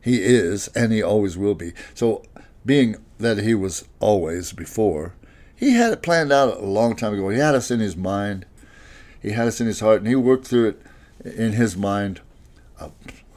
He 0.02 0.22
is, 0.22 0.68
and 0.70 0.92
He 0.92 1.02
always 1.02 1.38
will 1.38 1.56
be. 1.56 1.74
So, 1.94 2.24
being 2.66 2.98
that 3.18 3.40
He 3.40 3.56
was 3.56 3.86
always 4.00 4.54
before, 4.54 5.14
He 5.56 5.72
had 5.72 5.94
it 5.94 6.02
planned 6.02 6.32
out 6.32 6.58
a 6.58 6.66
long 6.66 6.96
time 6.96 7.14
ago. 7.14 7.30
He 7.30 7.40
had 7.40 7.56
us 7.56 7.72
in 7.72 7.80
His 7.80 7.96
mind, 7.96 8.46
He 9.22 9.32
had 9.32 9.48
us 9.48 9.62
in 9.62 9.68
His 9.68 9.80
heart, 9.80 10.00
and 10.00 10.08
He 10.08 10.16
worked 10.16 10.48
through 10.48 10.70
it 10.70 10.82
in 11.24 11.54
His 11.54 11.78
mind 11.78 12.22
a, 12.80 12.92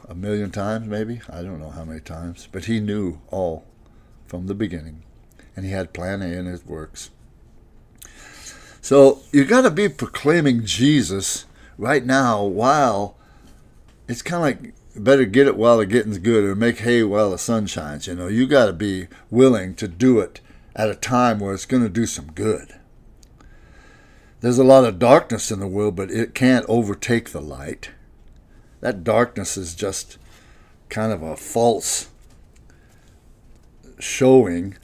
a 0.07 0.15
million 0.15 0.51
times, 0.51 0.87
maybe. 0.87 1.21
I 1.29 1.41
don't 1.41 1.59
know 1.59 1.69
how 1.69 1.85
many 1.85 2.01
times, 2.01 2.47
but 2.51 2.65
He 2.65 2.79
knew 2.79 3.19
all 3.29 3.65
from 4.27 4.47
the 4.47 4.55
beginning, 4.55 5.03
and 5.55 5.65
He 5.65 5.71
had 5.71 5.93
plan 5.93 6.21
A 6.21 6.27
in 6.27 6.45
His 6.45 6.65
works. 6.65 7.09
So 8.81 9.21
you 9.31 9.45
got 9.45 9.61
to 9.61 9.71
be 9.71 9.89
proclaiming 9.89 10.65
Jesus 10.65 11.45
right 11.77 12.05
now 12.05 12.43
while 12.43 13.15
it's 14.07 14.21
kind 14.21 14.37
of 14.37 14.63
like 14.63 14.73
better 14.95 15.25
get 15.25 15.47
it 15.47 15.55
while 15.55 15.77
the 15.77 15.85
getting's 15.85 16.17
good 16.17 16.43
or 16.43 16.55
make 16.55 16.79
hay 16.79 17.03
while 17.03 17.29
the 17.29 17.37
sun 17.37 17.67
shines. 17.67 18.07
You 18.07 18.15
know, 18.15 18.27
you 18.27 18.47
got 18.47 18.65
to 18.65 18.73
be 18.73 19.07
willing 19.29 19.75
to 19.75 19.87
do 19.87 20.19
it 20.19 20.41
at 20.75 20.89
a 20.89 20.95
time 20.95 21.39
where 21.39 21.53
it's 21.53 21.65
going 21.65 21.83
to 21.83 21.89
do 21.89 22.05
some 22.05 22.31
good. 22.31 22.79
There's 24.41 24.59
a 24.59 24.63
lot 24.63 24.85
of 24.85 24.99
darkness 24.99 25.51
in 25.51 25.59
the 25.59 25.67
world, 25.67 25.95
but 25.95 26.11
it 26.11 26.33
can't 26.33 26.65
overtake 26.69 27.31
the 27.31 27.41
light. 27.41 27.91
That 28.79 29.03
darkness 29.03 29.57
is 29.57 29.75
just 29.75 30.17
kind 30.87 31.11
of 31.11 31.21
a 31.21 31.35
false 31.35 32.09
showing 33.99 34.75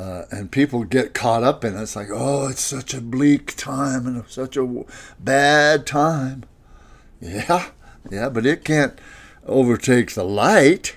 uh, 0.00 0.24
and 0.30 0.50
people 0.50 0.84
get 0.84 1.12
caught 1.12 1.42
up 1.42 1.62
in 1.62 1.76
it. 1.76 1.82
It's 1.82 1.94
like, 1.94 2.08
oh, 2.10 2.48
it's 2.48 2.62
such 2.62 2.94
a 2.94 3.02
bleak 3.02 3.54
time 3.56 4.06
and 4.06 4.24
such 4.28 4.56
a 4.56 4.84
bad 5.18 5.86
time. 5.86 6.44
Yeah, 7.20 7.66
yeah, 8.10 8.30
but 8.30 8.46
it 8.46 8.64
can't 8.64 8.98
overtake 9.44 10.14
the 10.14 10.24
light. 10.24 10.96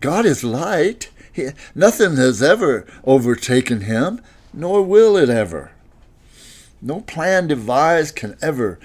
God 0.00 0.26
is 0.26 0.44
light. 0.44 1.08
He, 1.38 1.50
nothing 1.72 2.16
has 2.16 2.42
ever 2.42 2.84
overtaken 3.04 3.82
him, 3.82 4.20
nor 4.52 4.82
will 4.82 5.16
it 5.16 5.28
ever. 5.28 5.70
No 6.82 7.02
plan 7.02 7.46
devised 7.46 8.16
can 8.16 8.36
ever 8.42 8.80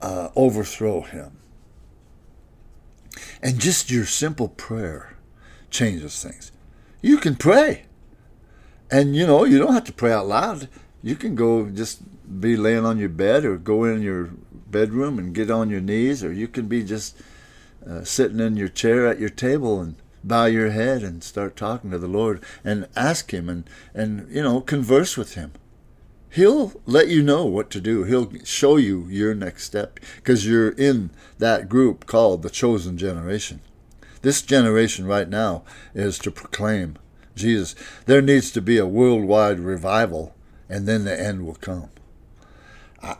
uh, 0.00 0.30
overthrow 0.34 1.02
him. 1.02 1.38
And 3.40 3.60
just 3.60 3.92
your 3.92 4.06
simple 4.06 4.48
prayer 4.48 5.14
changes 5.70 6.20
things. 6.20 6.50
You 7.00 7.18
can 7.18 7.36
pray. 7.36 7.84
And 8.90 9.14
you 9.14 9.24
know, 9.24 9.44
you 9.44 9.58
don't 9.58 9.74
have 9.74 9.84
to 9.84 9.92
pray 9.92 10.12
out 10.12 10.26
loud. 10.26 10.68
You 11.00 11.14
can 11.14 11.36
go 11.36 11.70
just 11.70 12.00
be 12.40 12.56
laying 12.56 12.84
on 12.84 12.98
your 12.98 13.08
bed 13.08 13.44
or 13.44 13.56
go 13.56 13.84
in 13.84 14.02
your 14.02 14.30
bedroom 14.52 15.16
and 15.20 15.32
get 15.32 15.48
on 15.48 15.70
your 15.70 15.80
knees, 15.80 16.24
or 16.24 16.32
you 16.32 16.48
can 16.48 16.66
be 16.66 16.82
just 16.82 17.16
uh, 17.88 18.02
sitting 18.02 18.40
in 18.40 18.56
your 18.56 18.68
chair 18.68 19.06
at 19.06 19.20
your 19.20 19.28
table 19.28 19.80
and 19.80 19.94
bow 20.24 20.46
your 20.46 20.70
head 20.70 21.02
and 21.02 21.22
start 21.22 21.56
talking 21.56 21.90
to 21.90 21.98
the 21.98 22.06
Lord 22.06 22.42
and 22.64 22.88
ask 22.96 23.32
Him 23.32 23.48
and, 23.48 23.68
and 23.94 24.28
you 24.34 24.42
know, 24.42 24.60
converse 24.60 25.16
with 25.16 25.34
Him. 25.34 25.52
He'll 26.30 26.72
let 26.86 27.08
you 27.08 27.22
know 27.22 27.44
what 27.44 27.68
to 27.70 27.80
do. 27.80 28.04
He'll 28.04 28.32
show 28.44 28.76
you 28.76 29.06
your 29.08 29.34
next 29.34 29.64
step 29.64 30.00
because 30.16 30.46
you're 30.46 30.70
in 30.70 31.10
that 31.38 31.68
group 31.68 32.06
called 32.06 32.42
the 32.42 32.50
chosen 32.50 32.96
generation. 32.96 33.60
This 34.22 34.40
generation 34.40 35.04
right 35.04 35.28
now 35.28 35.62
is 35.94 36.18
to 36.20 36.30
proclaim 36.30 36.96
Jesus. 37.34 37.74
There 38.06 38.22
needs 38.22 38.50
to 38.52 38.62
be 38.62 38.78
a 38.78 38.86
worldwide 38.86 39.58
revival, 39.58 40.34
and 40.68 40.86
then 40.86 41.04
the 41.04 41.20
end 41.20 41.44
will 41.44 41.56
come. 41.56 41.90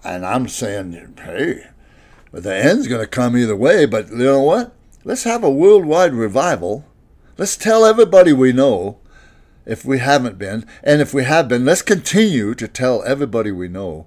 And 0.04 0.24
I'm 0.24 0.48
saying, 0.48 1.18
hey, 1.22 1.64
but 2.30 2.44
the 2.44 2.56
end's 2.56 2.86
going 2.86 3.00
to 3.00 3.06
come 3.06 3.36
either 3.36 3.56
way, 3.56 3.84
but 3.84 4.10
you 4.10 4.16
know 4.16 4.40
what? 4.40 4.74
Let's 5.04 5.24
have 5.24 5.42
a 5.42 5.50
worldwide 5.50 6.14
revival. 6.14 6.84
Let's 7.38 7.56
tell 7.56 7.84
everybody 7.84 8.32
we 8.32 8.52
know 8.52 8.98
if 9.64 9.84
we 9.84 9.98
haven't 9.98 10.38
been. 10.38 10.66
And 10.82 11.00
if 11.00 11.14
we 11.14 11.24
have 11.24 11.48
been, 11.48 11.64
let's 11.64 11.82
continue 11.82 12.54
to 12.54 12.68
tell 12.68 13.02
everybody 13.04 13.50
we 13.50 13.68
know 13.68 14.06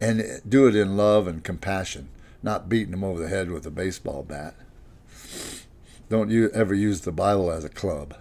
and 0.00 0.42
do 0.48 0.68
it 0.68 0.76
in 0.76 0.96
love 0.96 1.26
and 1.26 1.42
compassion, 1.42 2.08
not 2.42 2.68
beating 2.68 2.90
them 2.90 3.04
over 3.04 3.22
the 3.22 3.28
head 3.28 3.50
with 3.50 3.66
a 3.66 3.70
baseball 3.70 4.22
bat. 4.22 4.54
Don't 6.08 6.30
you 6.30 6.50
ever 6.50 6.74
use 6.74 7.02
the 7.02 7.12
Bible 7.12 7.50
as 7.50 7.64
a 7.64 7.70
club 7.70 8.14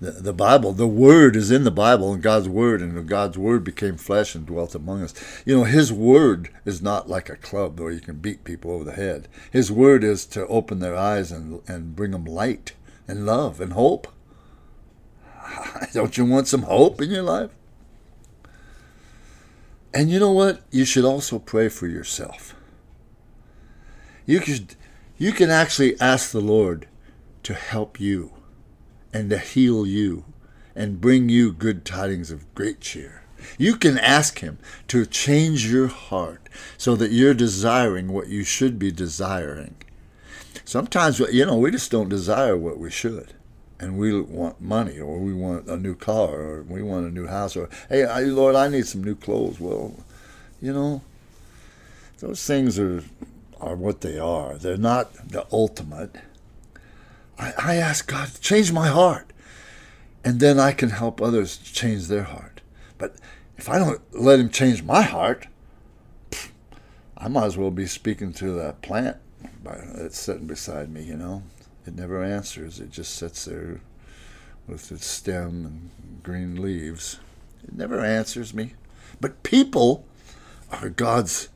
the, 0.00 0.12
the 0.12 0.32
Bible, 0.32 0.72
the 0.72 0.86
Word 0.86 1.36
is 1.36 1.50
in 1.50 1.64
the 1.64 1.70
Bible 1.70 2.12
and 2.12 2.22
God's 2.22 2.48
Word, 2.48 2.80
and 2.80 3.06
God's 3.06 3.36
Word 3.36 3.62
became 3.62 3.96
flesh 3.96 4.34
and 4.34 4.46
dwelt 4.46 4.74
among 4.74 5.02
us. 5.02 5.14
You 5.44 5.58
know, 5.58 5.64
His 5.64 5.92
Word 5.92 6.50
is 6.64 6.80
not 6.80 7.08
like 7.08 7.28
a 7.28 7.36
club 7.36 7.78
where 7.78 7.92
you 7.92 8.00
can 8.00 8.16
beat 8.16 8.44
people 8.44 8.70
over 8.70 8.84
the 8.84 8.92
head. 8.92 9.28
His 9.50 9.70
Word 9.70 10.02
is 10.02 10.24
to 10.26 10.46
open 10.46 10.78
their 10.78 10.96
eyes 10.96 11.30
and, 11.30 11.60
and 11.68 11.94
bring 11.94 12.12
them 12.12 12.24
light 12.24 12.72
and 13.06 13.26
love 13.26 13.60
and 13.60 13.74
hope. 13.74 14.08
Don't 15.92 16.16
you 16.16 16.24
want 16.24 16.48
some 16.48 16.62
hope 16.62 17.02
in 17.02 17.10
your 17.10 17.22
life? 17.22 17.50
And 19.92 20.10
you 20.10 20.18
know 20.18 20.32
what? 20.32 20.62
You 20.70 20.86
should 20.86 21.04
also 21.04 21.38
pray 21.38 21.68
for 21.68 21.86
yourself. 21.86 22.54
You 24.24 24.40
could, 24.40 24.76
you 25.18 25.32
can 25.32 25.50
actually 25.50 26.00
ask 26.00 26.30
the 26.30 26.40
Lord 26.40 26.86
to 27.42 27.52
help 27.52 28.00
you 28.00 28.32
and 29.12 29.30
to 29.30 29.38
heal 29.38 29.86
you 29.86 30.24
and 30.74 31.00
bring 31.00 31.28
you 31.28 31.52
good 31.52 31.84
tidings 31.84 32.30
of 32.30 32.54
great 32.54 32.80
cheer. 32.80 33.22
You 33.58 33.76
can 33.76 33.98
ask 33.98 34.40
Him 34.40 34.58
to 34.88 35.06
change 35.06 35.70
your 35.70 35.88
heart 35.88 36.48
so 36.76 36.94
that 36.96 37.10
you're 37.10 37.34
desiring 37.34 38.12
what 38.12 38.28
you 38.28 38.44
should 38.44 38.78
be 38.78 38.92
desiring. 38.92 39.76
Sometimes, 40.64 41.18
you 41.18 41.46
know, 41.46 41.56
we 41.56 41.70
just 41.70 41.90
don't 41.90 42.08
desire 42.08 42.56
what 42.56 42.78
we 42.78 42.90
should. 42.90 43.34
And 43.78 43.96
we 43.96 44.20
want 44.20 44.60
money, 44.60 45.00
or 45.00 45.18
we 45.18 45.32
want 45.32 45.66
a 45.66 45.76
new 45.78 45.94
car, 45.94 46.34
or 46.34 46.62
we 46.62 46.82
want 46.82 47.06
a 47.06 47.10
new 47.10 47.26
house, 47.26 47.56
or, 47.56 47.70
hey, 47.88 48.04
Lord, 48.26 48.54
I 48.54 48.68
need 48.68 48.86
some 48.86 49.02
new 49.02 49.14
clothes. 49.14 49.58
Well, 49.58 49.94
you 50.60 50.72
know, 50.74 51.00
those 52.18 52.46
things 52.46 52.78
are, 52.78 53.02
are 53.58 53.74
what 53.74 54.02
they 54.02 54.18
are. 54.18 54.58
They're 54.58 54.76
not 54.76 55.14
the 55.30 55.46
ultimate. 55.50 56.16
I, 57.40 57.52
I 57.58 57.74
ask 57.76 58.06
God 58.06 58.28
to 58.28 58.40
change 58.40 58.70
my 58.70 58.88
heart. 58.88 59.32
And 60.22 60.38
then 60.38 60.60
I 60.60 60.72
can 60.72 60.90
help 60.90 61.20
others 61.20 61.56
change 61.56 62.08
their 62.08 62.24
heart. 62.24 62.60
But 62.98 63.16
if 63.56 63.70
I 63.70 63.78
don't 63.78 64.02
let 64.12 64.38
Him 64.38 64.50
change 64.50 64.82
my 64.82 65.00
heart, 65.02 65.46
I 67.16 67.28
might 67.28 67.46
as 67.46 67.56
well 67.56 67.70
be 67.70 67.86
speaking 67.86 68.32
to 68.34 68.52
the 68.52 68.74
plant 68.82 69.16
that's 69.62 70.18
sitting 70.18 70.46
beside 70.46 70.90
me, 70.90 71.02
you 71.02 71.16
know. 71.16 71.42
It 71.86 71.94
never 71.94 72.22
answers. 72.22 72.78
It 72.78 72.90
just 72.90 73.14
sits 73.14 73.46
there 73.46 73.80
with 74.68 74.92
its 74.92 75.06
stem 75.06 75.64
and 75.64 76.22
green 76.22 76.60
leaves. 76.60 77.18
It 77.64 77.74
never 77.74 78.04
answers 78.04 78.52
me. 78.52 78.74
But 79.20 79.42
people 79.42 80.04
are 80.70 80.90
God's 80.90 81.48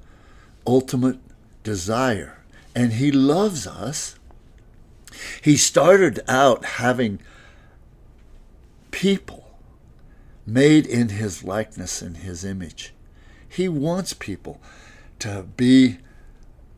ultimate 0.67 1.19
desire. 1.63 2.39
And 2.75 2.95
He 2.95 3.13
loves 3.13 3.67
us 3.67 4.17
he 5.43 5.57
started 5.57 6.21
out 6.29 6.65
having 6.65 7.21
people 8.91 9.45
made 10.47 10.87
in 10.87 11.11
his 11.11 11.45
likeness 11.45 12.03
and 12.03 12.19
his 12.19 12.45
image. 12.45 12.93
He 13.49 13.69
wants 13.69 14.13
people 14.13 14.61
to 15.21 15.47
be 15.57 15.99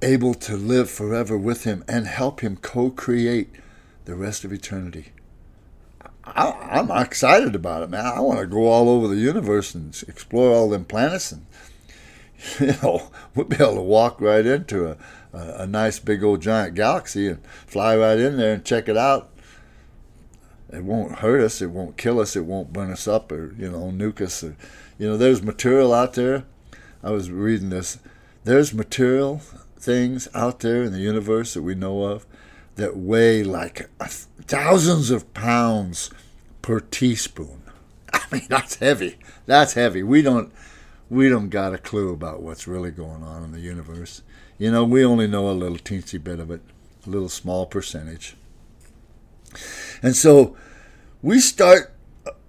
able 0.02 0.34
to 0.34 0.56
live 0.56 0.90
forever 0.90 1.36
with 1.36 1.64
him 1.64 1.84
and 1.88 2.06
help 2.06 2.40
him 2.40 2.56
co 2.56 2.90
create 2.90 3.50
the 4.04 4.14
rest 4.14 4.44
of 4.44 4.52
eternity. 4.52 5.12
I, 6.24 6.80
am 6.80 6.90
excited 6.90 7.54
about 7.54 7.82
it, 7.82 7.90
man. 7.90 8.04
I 8.04 8.20
want 8.20 8.40
to 8.40 8.46
go 8.46 8.66
all 8.66 8.88
over 8.88 9.08
the 9.08 9.20
universe 9.20 9.74
and 9.74 9.96
explore 10.08 10.52
all 10.52 10.68
them 10.68 10.84
planets, 10.84 11.32
and 11.32 11.46
you 12.60 12.74
know, 12.82 13.10
we'll 13.34 13.46
be 13.46 13.56
able 13.56 13.76
to 13.76 13.82
walk 13.82 14.20
right 14.20 14.44
into 14.44 14.90
a, 14.90 14.96
a, 15.32 15.62
a 15.62 15.66
nice 15.66 15.98
big 15.98 16.22
old 16.22 16.40
giant 16.42 16.74
galaxy 16.74 17.28
and 17.28 17.44
fly 17.66 17.96
right 17.96 18.18
in 18.18 18.36
there 18.36 18.54
and 18.54 18.64
check 18.64 18.88
it 18.88 18.96
out. 18.96 19.30
It 20.72 20.84
won't 20.84 21.16
hurt 21.16 21.40
us. 21.40 21.62
It 21.62 21.70
won't 21.70 21.96
kill 21.96 22.20
us. 22.20 22.34
It 22.36 22.44
won't 22.44 22.72
burn 22.72 22.90
us 22.90 23.06
up 23.06 23.30
or 23.30 23.54
you 23.58 23.70
know 23.70 23.92
nuke 23.92 24.20
us. 24.20 24.42
Or, 24.42 24.56
you 24.98 25.08
know, 25.08 25.16
there's 25.16 25.42
material 25.42 25.94
out 25.94 26.14
there. 26.14 26.44
I 27.02 27.10
was 27.10 27.30
reading 27.30 27.70
this. 27.70 27.98
There's 28.44 28.74
material 28.74 29.40
things 29.78 30.28
out 30.34 30.60
there 30.60 30.82
in 30.82 30.92
the 30.92 31.00
universe 31.00 31.54
that 31.54 31.62
we 31.62 31.74
know 31.74 32.04
of 32.04 32.26
that 32.76 32.96
weigh 32.96 33.42
like 33.42 33.88
thousands 34.00 35.10
of 35.10 35.32
pounds 35.34 36.10
per 36.62 36.80
teaspoon. 36.80 37.62
I 38.12 38.22
mean, 38.32 38.46
that's 38.48 38.76
heavy. 38.76 39.16
That's 39.46 39.74
heavy. 39.74 40.02
We 40.02 40.22
don't 40.22 40.52
we 41.08 41.28
don't 41.28 41.48
got 41.48 41.74
a 41.74 41.78
clue 41.78 42.12
about 42.12 42.42
what's 42.42 42.66
really 42.66 42.90
going 42.90 43.22
on 43.22 43.44
in 43.44 43.52
the 43.52 43.60
universe. 43.60 44.22
You 44.58 44.70
know, 44.70 44.84
we 44.84 45.04
only 45.04 45.26
know 45.26 45.50
a 45.50 45.52
little 45.52 45.78
teensy 45.78 46.22
bit 46.22 46.40
of 46.40 46.50
it, 46.50 46.60
a 47.06 47.10
little 47.10 47.28
small 47.28 47.66
percentage. 47.66 48.36
And 50.02 50.16
so 50.16 50.56
we 51.22 51.40
start 51.40 51.92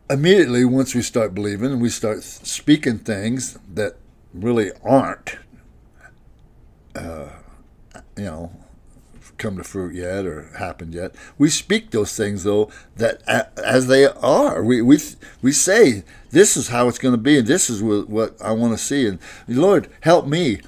immediately 0.10 0.64
once 0.66 0.96
we 0.96 1.02
start 1.02 1.34
believing 1.34 1.80
we 1.80 1.90
start 1.90 2.24
speaking 2.24 2.98
things 2.98 3.58
that 3.74 3.98
really 4.34 4.72
aren't 4.84 5.38
uh, 6.98 7.30
you 8.18 8.26
know, 8.26 8.52
come 9.38 9.58
to 9.58 9.64
fruit 9.64 9.96
yet 9.96 10.26
or 10.26 10.50
happened 10.58 10.94
yet. 10.94 11.14
We 11.38 11.50
speak 11.50 11.92
those 11.92 12.16
things 12.16 12.44
though 12.44 12.72
that 12.96 13.22
as 13.58 13.88
they 13.88 14.06
are. 14.06 14.64
We 14.64 14.82
we 14.82 15.00
we 15.42 15.52
say 15.52 16.04
this 16.32 16.58
is 16.58 16.70
how 16.70 16.88
it's 16.88 17.00
going 17.00 17.14
to 17.14 17.22
be, 17.22 17.38
and 17.38 17.48
this 17.48 17.70
is 17.70 17.82
what, 17.82 18.40
I 18.42 18.52
want 18.52 18.78
to 18.78 18.84
see. 18.84 19.08
And 19.08 19.20
Lord, 19.48 19.90
help 20.02 20.28
me 20.28 20.62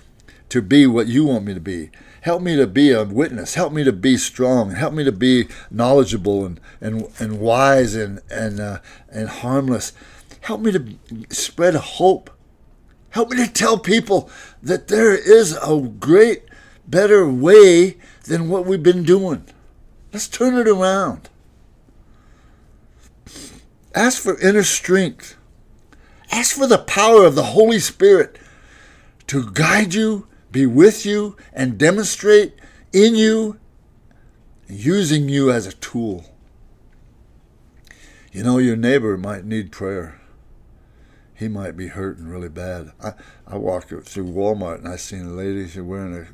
to 0.50 0.62
be 0.62 0.88
what 0.88 1.08
you 1.08 1.26
want 1.26 1.46
me 1.46 1.54
to 1.54 1.60
be. 1.60 1.92
Help 2.22 2.42
me 2.42 2.56
to 2.56 2.68
be 2.68 2.92
a 2.92 3.04
witness. 3.04 3.56
Help 3.56 3.72
me 3.72 3.84
to 3.84 3.94
be 3.94 4.18
strong. 4.18 4.72
Help 4.72 4.94
me 4.94 5.04
to 5.04 5.12
be 5.12 5.48
knowledgeable 5.72 6.46
and 6.46 6.60
and, 6.82 7.08
and 7.20 7.40
wise 7.40 7.96
and 7.96 8.22
and 8.30 8.60
uh, 8.60 8.80
and 9.10 9.30
harmless. 9.30 9.94
Help 10.42 10.62
me 10.62 10.72
to 10.72 10.98
spread 11.30 11.76
hope. 11.76 12.30
Help 13.12 13.32
me 13.32 13.38
to 13.38 13.52
tell 13.52 13.78
people 13.78 14.30
that 14.62 14.88
there 14.88 15.16
is 15.16 15.58
a 15.64 15.80
great, 16.00 16.44
better 16.88 17.28
way 17.28 17.98
than 18.30 18.48
what 18.48 18.66
we've 18.66 18.84
been 18.84 19.04
doing. 19.04 19.44
Let's 20.14 20.28
turn 20.28 20.56
it 20.56 20.68
around. 20.68 21.30
Ask 23.94 24.22
for 24.22 24.40
inner 24.40 24.64
strength. 24.64 25.36
Ask 26.32 26.56
for 26.56 26.68
the 26.68 26.78
power 26.78 27.26
of 27.26 27.34
the 27.34 27.44
Holy 27.44 27.80
Spirit 27.80 28.38
to 29.28 29.52
guide 29.52 29.96
you, 29.96 30.28
be 30.52 30.68
with 30.68 31.08
you, 31.08 31.38
and 31.54 31.78
demonstrate 31.78 32.54
in 32.94 33.16
you, 33.16 33.60
using 34.68 35.28
you 35.28 35.52
as 35.52 35.66
a 35.66 35.74
tool. 35.74 36.26
You 38.32 38.44
know, 38.44 38.60
your 38.60 38.76
neighbor 38.76 39.18
might 39.18 39.44
need 39.44 39.72
prayer. 39.72 40.22
He 41.34 41.48
might 41.48 41.76
be 41.76 41.88
hurting 41.88 42.28
really 42.28 42.50
bad. 42.50 42.92
I, 43.04 43.14
I 43.48 43.58
walked 43.58 43.90
through 43.90 44.04
Walmart 44.04 44.80
and 44.80 44.88
I 44.88 44.98
seen 44.98 45.26
a 45.26 45.32
lady, 45.32 45.68
she 45.68 45.82
wearing 45.82 46.16
a 46.16 46.28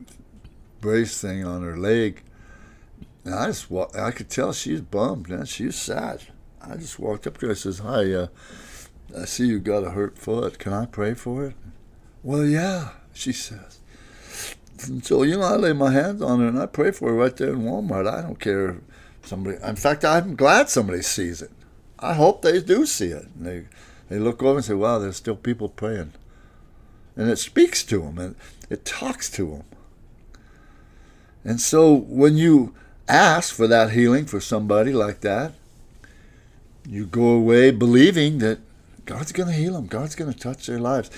brace 0.85 1.19
thing 1.19 1.43
on 1.43 1.63
her 1.63 1.75
leg. 1.75 2.21
And 3.23 3.33
I 3.33 3.47
just 3.47 3.71
I 3.97 4.11
could 4.11 4.29
tell 4.29 4.53
she's 4.53 4.81
bummed, 4.81 5.27
man. 5.27 5.45
She's 5.45 5.75
sad. 5.75 6.21
I 6.61 6.75
just 6.75 6.99
walked 6.99 7.25
up 7.25 7.39
to 7.39 7.47
her 7.47 7.53
and 7.53 7.57
says, 7.57 7.79
Hi, 7.79 8.13
uh, 8.13 8.27
I 9.19 9.25
see 9.25 9.47
you 9.47 9.59
got 9.59 9.83
a 9.83 9.89
hurt 9.89 10.15
foot. 10.15 10.59
Can 10.59 10.73
I 10.73 10.85
pray 10.85 11.15
for 11.15 11.43
it? 11.43 11.55
Well, 12.21 12.45
yeah, 12.45 12.89
she 13.13 13.33
says. 13.33 13.79
And 14.83 15.03
so, 15.03 15.23
you 15.23 15.37
know, 15.37 15.41
I 15.45 15.55
lay 15.55 15.73
my 15.73 15.91
hands 15.91 16.21
on 16.21 16.39
her 16.39 16.47
and 16.47 16.59
I 16.59 16.67
pray 16.67 16.91
for 16.91 17.09
her 17.09 17.15
right 17.15 17.35
there 17.35 17.49
in 17.49 17.63
Walmart. 17.63 18.07
I 18.07 18.21
don't 18.21 18.39
care 18.39 18.69
if 18.69 18.77
somebody, 19.23 19.57
in 19.63 19.77
fact, 19.77 20.05
I'm 20.05 20.35
glad 20.35 20.69
somebody 20.69 21.01
sees 21.01 21.41
it. 21.41 21.51
I 21.97 22.13
hope 22.13 22.43
they 22.43 22.61
do 22.61 22.85
see 22.85 23.07
it. 23.07 23.27
And 23.35 23.43
they, 23.47 23.65
they 24.07 24.19
look 24.19 24.43
over 24.43 24.57
and 24.57 24.65
say, 24.65 24.75
wow, 24.75 24.99
there's 24.99 25.17
still 25.17 25.35
people 25.35 25.69
praying. 25.69 26.13
And 27.15 27.27
it 27.27 27.37
speaks 27.37 27.83
to 27.85 28.01
them 28.01 28.19
and 28.19 28.35
it 28.69 28.85
talks 28.85 29.31
to 29.31 29.47
them. 29.47 29.63
And 31.45 31.61
so 31.61 31.93
when 31.93 32.35
you 32.35 32.73
ask 33.07 33.53
for 33.53 33.67
that 33.67 33.91
healing 33.91 34.25
for 34.25 34.41
somebody 34.41 34.91
like 34.91 35.21
that, 35.21 35.53
you 36.87 37.05
go 37.05 37.29
away 37.29 37.71
believing 37.71 38.39
that 38.39 38.59
God's 39.05 39.31
going 39.31 39.49
to 39.49 39.55
heal 39.55 39.73
them. 39.73 39.85
God's 39.85 40.15
going 40.15 40.33
to 40.33 40.37
touch 40.37 40.65
their 40.65 40.79
lives. 40.79 41.11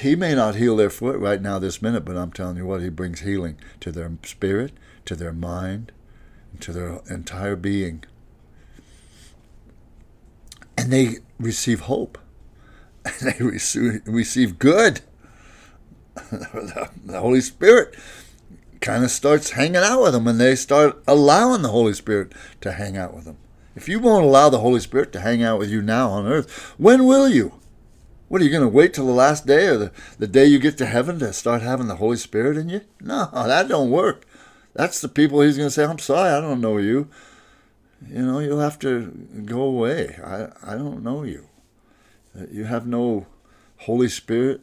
He 0.00 0.16
may 0.16 0.34
not 0.34 0.56
heal 0.56 0.76
their 0.76 0.90
foot 0.90 1.18
right 1.18 1.40
now, 1.40 1.60
this 1.60 1.80
minute, 1.80 2.04
but 2.04 2.16
I'm 2.16 2.32
telling 2.32 2.56
you 2.56 2.66
what, 2.66 2.82
He 2.82 2.88
brings 2.88 3.20
healing 3.20 3.56
to 3.80 3.92
their 3.92 4.10
spirit, 4.24 4.72
to 5.04 5.14
their 5.14 5.32
mind, 5.32 5.92
to 6.60 6.72
their 6.72 7.00
entire 7.08 7.54
being. 7.54 8.02
And 10.76 10.92
they 10.92 11.18
receive 11.38 11.80
hope. 11.82 12.18
And 13.04 13.14
they 13.32 13.44
receive, 13.44 14.02
receive 14.06 14.58
good. 14.58 15.00
the 16.32 17.20
Holy 17.20 17.40
Spirit 17.40 17.94
kind 18.80 19.04
of 19.04 19.10
starts 19.10 19.50
hanging 19.50 19.76
out 19.76 20.02
with 20.02 20.12
them 20.12 20.26
and 20.26 20.40
they 20.40 20.54
start 20.54 21.02
allowing 21.06 21.62
the 21.62 21.70
Holy 21.70 21.92
Spirit 21.92 22.32
to 22.60 22.72
hang 22.72 22.96
out 22.96 23.14
with 23.14 23.24
them. 23.24 23.36
If 23.74 23.88
you 23.88 24.00
won't 24.00 24.24
allow 24.24 24.48
the 24.48 24.58
Holy 24.58 24.80
Spirit 24.80 25.12
to 25.12 25.20
hang 25.20 25.42
out 25.42 25.58
with 25.58 25.70
you 25.70 25.82
now 25.82 26.10
on 26.10 26.26
earth, 26.26 26.74
when 26.78 27.06
will 27.06 27.28
you? 27.28 27.54
What 28.28 28.40
are 28.40 28.44
you 28.44 28.50
going 28.50 28.62
to 28.62 28.68
wait 28.68 28.92
till 28.92 29.06
the 29.06 29.12
last 29.12 29.46
day 29.46 29.66
or 29.68 29.78
the, 29.78 29.92
the 30.18 30.26
day 30.26 30.44
you 30.44 30.58
get 30.58 30.76
to 30.78 30.86
heaven 30.86 31.18
to 31.20 31.32
start 31.32 31.62
having 31.62 31.86
the 31.86 31.96
Holy 31.96 32.16
Spirit 32.16 32.56
in 32.56 32.68
you? 32.68 32.82
No, 33.00 33.30
that 33.32 33.68
don't 33.68 33.90
work. 33.90 34.26
That's 34.74 35.00
the 35.00 35.08
people 35.08 35.40
he's 35.40 35.56
going 35.56 35.68
to 35.68 35.74
say, 35.74 35.84
I'm 35.84 35.98
sorry, 35.98 36.30
I 36.30 36.40
don't 36.40 36.60
know 36.60 36.78
you. 36.78 37.08
You 38.06 38.26
know, 38.26 38.38
you'll 38.38 38.60
have 38.60 38.78
to 38.80 39.10
go 39.44 39.62
away. 39.62 40.18
I, 40.22 40.48
I 40.62 40.76
don't 40.76 41.02
know 41.02 41.24
you. 41.24 41.48
You 42.50 42.64
have 42.64 42.86
no 42.86 43.26
Holy 43.78 44.08
Spirit 44.08 44.60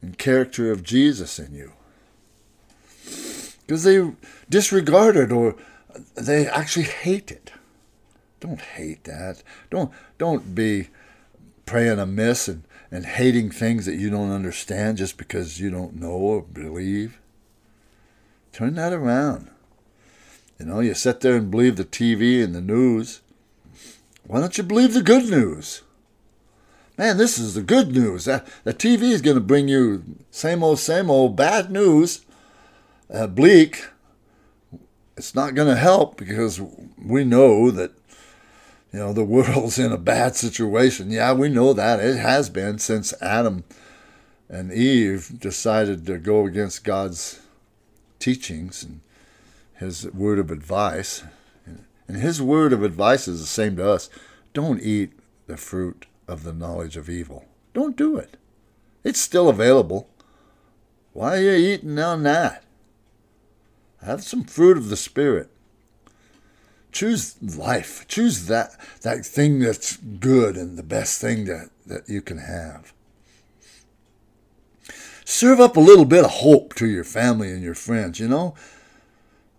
and 0.00 0.16
character 0.16 0.70
of 0.70 0.82
Jesus 0.82 1.38
in 1.38 1.54
you 1.54 1.72
because 3.66 3.84
they 3.84 4.10
disregard 4.48 5.16
it 5.16 5.32
or 5.32 5.56
they 6.14 6.46
actually 6.46 6.86
hate 6.86 7.30
it. 7.30 7.52
Don't 8.40 8.60
hate 8.60 9.04
that. 9.04 9.42
Don't 9.70 9.90
don't 10.18 10.54
be 10.54 10.88
praying 11.66 11.98
amiss 11.98 12.46
and, 12.48 12.64
and 12.90 13.06
hating 13.06 13.50
things 13.50 13.86
that 13.86 13.96
you 13.96 14.10
don't 14.10 14.30
understand 14.30 14.98
just 14.98 15.16
because 15.16 15.60
you 15.60 15.70
don't 15.70 15.98
know 15.98 16.10
or 16.10 16.42
believe. 16.42 17.18
Turn 18.52 18.74
that 18.74 18.92
around. 18.92 19.50
You 20.58 20.66
know, 20.66 20.80
you 20.80 20.94
sit 20.94 21.20
there 21.20 21.36
and 21.36 21.50
believe 21.50 21.76
the 21.76 21.84
TV 21.84 22.42
and 22.44 22.54
the 22.54 22.60
news. 22.60 23.20
Why 24.26 24.40
don't 24.40 24.56
you 24.56 24.62
believe 24.64 24.94
the 24.94 25.02
good 25.02 25.28
news? 25.28 25.82
Man, 26.96 27.16
this 27.16 27.38
is 27.38 27.54
the 27.54 27.62
good 27.62 27.92
news. 27.92 28.26
The 28.26 28.42
TV 28.66 29.02
is 29.10 29.20
going 29.20 29.36
to 29.36 29.40
bring 29.40 29.66
you 29.66 30.04
same 30.30 30.62
old, 30.62 30.78
same 30.78 31.10
old 31.10 31.34
bad 31.34 31.70
news 31.70 32.24
uh, 33.12 33.26
bleak, 33.26 33.84
it's 35.16 35.34
not 35.34 35.54
going 35.54 35.68
to 35.68 35.76
help 35.76 36.16
because 36.16 36.60
we 36.98 37.24
know 37.24 37.70
that 37.70 37.92
you 38.92 38.98
know 38.98 39.12
the 39.12 39.24
world's 39.24 39.78
in 39.78 39.92
a 39.92 39.98
bad 39.98 40.36
situation. 40.36 41.10
Yeah, 41.10 41.32
we 41.32 41.48
know 41.48 41.72
that 41.72 42.00
it 42.00 42.16
has 42.16 42.50
been 42.50 42.78
since 42.78 43.14
Adam 43.20 43.64
and 44.48 44.72
Eve 44.72 45.38
decided 45.38 46.06
to 46.06 46.18
go 46.18 46.46
against 46.46 46.84
God's 46.84 47.40
teachings 48.18 48.82
and 48.82 49.00
His 49.74 50.06
word 50.12 50.38
of 50.38 50.50
advice. 50.50 51.24
And 52.06 52.18
His 52.18 52.42
word 52.42 52.72
of 52.72 52.82
advice 52.82 53.26
is 53.26 53.40
the 53.40 53.46
same 53.46 53.76
to 53.76 53.88
us: 53.88 54.10
don't 54.52 54.82
eat 54.82 55.12
the 55.46 55.56
fruit 55.56 56.06
of 56.28 56.42
the 56.42 56.52
knowledge 56.52 56.96
of 56.96 57.08
evil. 57.08 57.44
Don't 57.72 57.96
do 57.96 58.16
it. 58.16 58.36
It's 59.02 59.20
still 59.20 59.48
available. 59.48 60.08
Why 61.12 61.36
are 61.36 61.40
you 61.40 61.52
eating 61.52 61.98
on 61.98 62.22
that? 62.24 62.63
Have 64.04 64.22
some 64.22 64.44
fruit 64.44 64.76
of 64.76 64.88
the 64.88 64.96
Spirit. 64.96 65.50
Choose 66.92 67.36
life. 67.56 68.06
Choose 68.06 68.46
that, 68.46 68.78
that 69.02 69.26
thing 69.26 69.58
that's 69.58 69.96
good 69.96 70.56
and 70.56 70.76
the 70.76 70.82
best 70.82 71.20
thing 71.20 71.46
that, 71.46 71.70
that 71.86 72.08
you 72.08 72.22
can 72.22 72.38
have. 72.38 72.92
Serve 75.24 75.58
up 75.58 75.76
a 75.76 75.80
little 75.80 76.04
bit 76.04 76.24
of 76.24 76.30
hope 76.30 76.74
to 76.74 76.86
your 76.86 77.02
family 77.02 77.50
and 77.50 77.62
your 77.62 77.74
friends, 77.74 78.20
you 78.20 78.28
know? 78.28 78.54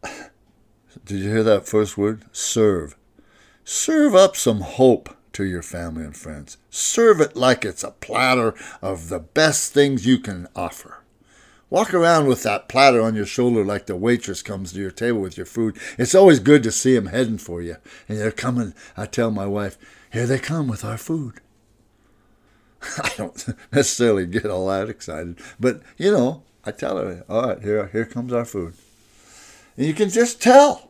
Did 0.04 1.20
you 1.20 1.30
hear 1.30 1.44
that 1.44 1.68
first 1.68 1.98
word? 1.98 2.24
Serve. 2.32 2.96
Serve 3.64 4.14
up 4.14 4.36
some 4.36 4.62
hope 4.62 5.16
to 5.34 5.44
your 5.44 5.64
family 5.64 6.06
and 6.06 6.16
friends. 6.16 6.58
Serve 6.70 7.20
it 7.20 7.36
like 7.36 7.66
it's 7.66 7.84
a 7.84 7.92
platter 7.92 8.54
of 8.82 9.10
the 9.10 9.20
best 9.20 9.74
things 9.74 10.06
you 10.06 10.20
can 10.20 10.48
offer. 10.56 11.00
Walk 11.70 11.94
around 11.94 12.28
with 12.28 12.44
that 12.44 12.70
platter 12.70 13.02
on 13.02 13.16
your 13.16 13.26
shoulder 13.26 13.66
like 13.66 13.88
the 13.88 13.96
waitress 13.96 14.44
comes 14.44 14.72
to 14.74 14.80
your 14.80 14.92
table 14.92 15.20
with 15.20 15.36
your 15.36 15.48
food. 15.48 15.78
It's 15.98 16.14
always 16.14 16.40
good 16.40 16.62
to 16.64 16.72
see 16.72 16.94
them 16.94 17.08
heading 17.08 17.40
for 17.40 17.62
you. 17.62 17.78
And 18.08 18.20
they're 18.20 18.32
coming. 18.32 18.74
I 18.96 19.08
tell 19.08 19.32
my 19.32 19.48
wife, 19.48 19.78
here 20.12 20.28
they 20.28 20.38
come 20.38 20.68
with 20.68 20.86
our 20.86 20.98
food. 20.98 21.42
I 23.02 23.12
don't 23.18 23.48
necessarily 23.72 24.28
get 24.28 24.46
all 24.46 24.68
that 24.68 24.90
excited, 24.90 25.40
but 25.60 25.82
you 25.98 26.12
know, 26.12 26.44
I 26.64 26.72
tell 26.72 26.98
her, 26.98 27.26
all 27.28 27.48
right, 27.48 27.62
here, 27.62 27.88
here 27.88 28.06
comes 28.06 28.32
our 28.32 28.46
food. 28.46 28.76
And 29.76 29.86
you 29.86 29.94
can 29.94 30.10
just 30.10 30.42
tell. 30.42 30.90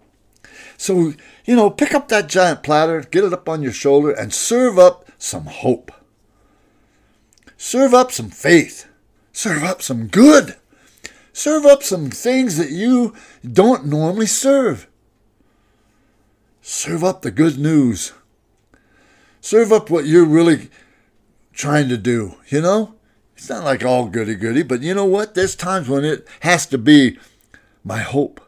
So, 0.78 1.14
you 1.46 1.56
know, 1.56 1.70
pick 1.70 1.94
up 1.94 2.10
that 2.10 2.28
giant 2.28 2.64
platter, 2.64 3.02
get 3.02 3.24
it 3.24 3.34
up 3.34 3.48
on 3.50 3.62
your 3.62 3.72
shoulder, 3.72 4.12
and 4.12 4.34
serve 4.34 4.78
up 4.78 5.10
some 5.18 5.46
hope. 5.46 5.92
Serve 7.58 7.94
up 7.94 8.12
some 8.12 8.30
faith. 8.30 8.88
Serve 9.34 9.64
up 9.64 9.82
some 9.82 10.08
good. 10.08 10.56
Serve 11.36 11.66
up 11.66 11.84
some 11.84 12.12
things 12.12 12.56
that 12.56 12.70
you 12.70 13.14
don't 13.46 13.86
normally 13.86 14.26
serve. 14.26 14.88
Serve 16.62 17.04
up 17.04 17.24
the 17.24 17.30
good 17.30 17.60
news. 17.60 18.14
Serve 19.42 19.74
up 19.74 19.90
what 19.90 20.06
you're 20.06 20.24
really 20.24 20.70
trying 21.52 21.90
to 21.90 21.98
do, 21.98 22.36
you 22.48 22.62
know? 22.62 22.96
It's 23.36 23.50
not 23.50 23.66
like 23.66 23.84
all 23.84 24.08
goody 24.08 24.36
goody, 24.36 24.64
but 24.64 24.82
you 24.82 24.94
know 24.94 25.04
what? 25.04 25.36
There's 25.36 25.58
times 25.58 25.90
when 25.90 26.06
it 26.06 26.26
has 26.40 26.66
to 26.68 26.78
be 26.78 27.20
my 27.84 28.00
hope. 28.00 28.40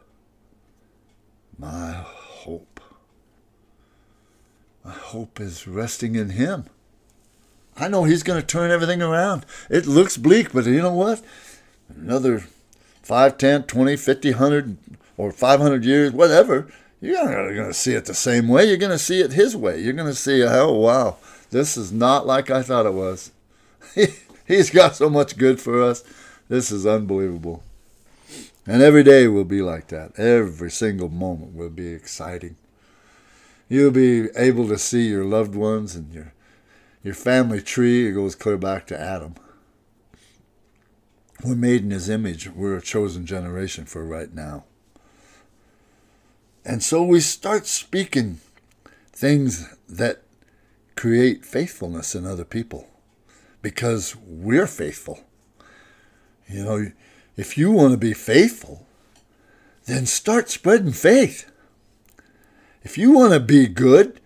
My 1.60 1.92
hope. 1.92 2.80
My 4.86 4.94
hope 4.94 5.42
is 5.42 5.68
resting 5.68 6.16
in 6.16 6.30
Him. 6.30 6.68
I 7.76 7.90
know 7.90 8.06
He's 8.06 8.24
going 8.24 8.40
to 8.40 8.48
turn 8.48 8.72
everything 8.72 9.02
around. 9.02 9.46
It 9.70 9.88
looks 9.88 10.16
bleak, 10.16 10.54
but 10.54 10.66
you 10.66 10.82
know 10.82 10.94
what? 10.94 11.22
Another 11.90 12.46
5, 13.08 13.38
10, 13.38 13.64
20, 13.64 13.96
50, 13.96 14.32
100, 14.32 14.78
or 15.16 15.32
500 15.32 15.86
years, 15.86 16.12
whatever, 16.12 16.68
you're 17.00 17.24
not 17.24 17.56
going 17.56 17.70
to 17.70 17.74
see 17.74 17.94
it 17.94 18.04
the 18.04 18.14
same 18.14 18.50
way. 18.50 18.66
You're 18.68 18.76
going 18.76 18.92
to 18.92 19.00
see 19.00 19.22
it 19.22 19.32
His 19.32 19.56
way. 19.56 19.80
You're 19.80 19.94
going 19.94 20.10
to 20.10 20.14
see, 20.14 20.44
oh, 20.44 20.74
wow, 20.74 21.16
this 21.50 21.78
is 21.78 21.94
not 21.94 22.28
like 22.28 22.50
I 22.50 22.62
thought 22.62 22.86
it 22.86 22.94
was. 22.94 23.32
He's 24.46 24.70
got 24.70 24.98
so 24.98 25.10
much 25.10 25.38
good 25.38 25.62
for 25.62 25.82
us. 25.82 26.04
This 26.50 26.70
is 26.70 26.86
unbelievable. 26.86 27.64
And 28.66 28.82
every 28.82 29.04
day 29.04 29.30
will 29.30 29.46
be 29.46 29.62
like 29.62 29.88
that. 29.88 30.20
Every 30.20 30.70
single 30.70 31.08
moment 31.08 31.56
will 31.56 31.70
be 31.70 31.88
exciting. 31.88 32.58
You'll 33.70 33.92
be 33.92 34.28
able 34.36 34.68
to 34.68 34.78
see 34.78 35.08
your 35.08 35.24
loved 35.24 35.56
ones 35.56 35.96
and 35.96 36.14
your 36.14 36.34
your 37.04 37.14
family 37.14 37.62
tree. 37.62 38.10
It 38.10 38.14
goes 38.14 38.36
clear 38.36 38.58
back 38.58 38.86
to 38.88 39.00
Adam. 39.00 39.36
We're 41.44 41.56
made 41.56 41.84
in 41.84 41.92
his 41.92 42.10
image. 42.10 42.50
We're 42.50 42.78
a 42.78 42.82
chosen 42.82 43.26
generation 43.26 43.86
for 43.86 44.04
right 44.04 44.34
now. 44.34 44.66
And 46.66 46.84
so 46.84 47.04
we 47.04 47.20
start 47.20 47.66
speaking 47.68 48.40
things 49.12 49.74
that 49.88 50.24
create 50.96 51.46
faithfulness 51.46 52.16
in 52.16 52.26
other 52.26 52.44
people 52.44 52.88
because 53.62 54.16
we're 54.16 54.68
faithful. 54.68 55.22
You 56.50 56.64
know, 56.64 56.92
if 57.36 57.58
you 57.58 57.72
want 57.72 57.92
to 57.92 57.98
be 57.98 58.14
faithful, 58.14 58.86
then 59.86 60.06
start 60.06 60.50
spreading 60.50 60.92
faith. 60.92 61.50
If 62.84 62.98
you 62.98 63.12
want 63.12 63.34
to 63.34 63.40
be 63.40 63.68
good, 63.68 64.20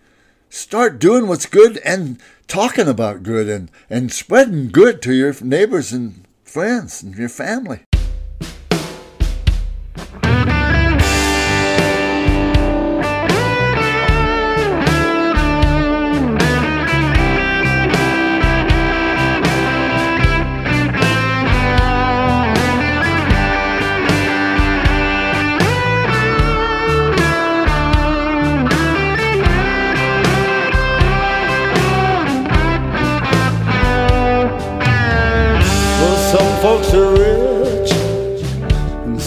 start 0.48 0.98
doing 0.98 1.26
what's 1.28 1.46
good 1.46 1.78
and 1.78 2.20
talking 2.48 2.88
about 2.88 3.22
good 3.22 3.48
and, 3.48 3.70
and 3.88 4.12
spreading 4.12 4.68
good 4.68 5.02
to 5.02 5.12
your 5.12 5.34
neighbors 5.42 5.92
and 5.92 6.21
friends 6.52 7.02
and 7.02 7.16
your 7.16 7.30
family. 7.30 7.80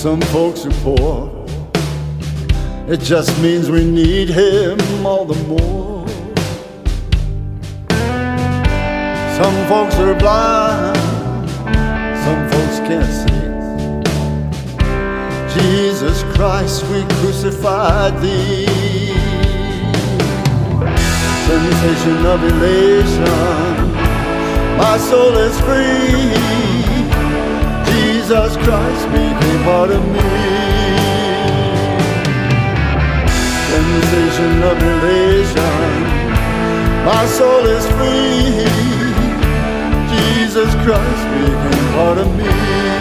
Some 0.06 0.22
folks 0.22 0.68
are 0.68 0.84
poor. 0.84 1.32
It 2.88 3.00
just 3.00 3.36
means 3.42 3.72
we 3.72 3.84
need 3.84 4.30
him 4.30 4.78
all 5.04 5.26
the 5.26 5.34
more. 5.48 6.08
Some 9.40 9.58
folks 9.68 9.96
are 9.96 10.14
blind, 10.14 10.96
some 12.24 12.42
folks 12.52 12.78
can't 12.88 13.14
see. 13.22 13.46
Jesus 15.60 16.22
Christ, 16.36 16.84
we 16.92 17.02
crucified 17.22 18.14
thee. 18.22 18.68
Sensation 21.48 22.26
of 22.28 22.44
elation, 22.44 23.24
my 24.78 25.00
soul 25.00 25.36
is 25.36 25.60
free. 25.62 26.75
Jesus 28.28 28.58
Christ 28.58 29.06
became 29.12 29.64
part 29.66 29.92
of 29.92 30.04
me. 30.04 30.20
Sensation 33.70 34.64
of 34.64 34.82
elation, 34.82 36.02
my 37.06 37.24
soul 37.28 37.68
is 37.68 37.86
free. 37.98 38.66
Jesus 40.10 40.74
Christ 40.84 41.24
became 41.38 41.88
part 41.94 42.18
of 42.18 42.36
me. 42.36 42.95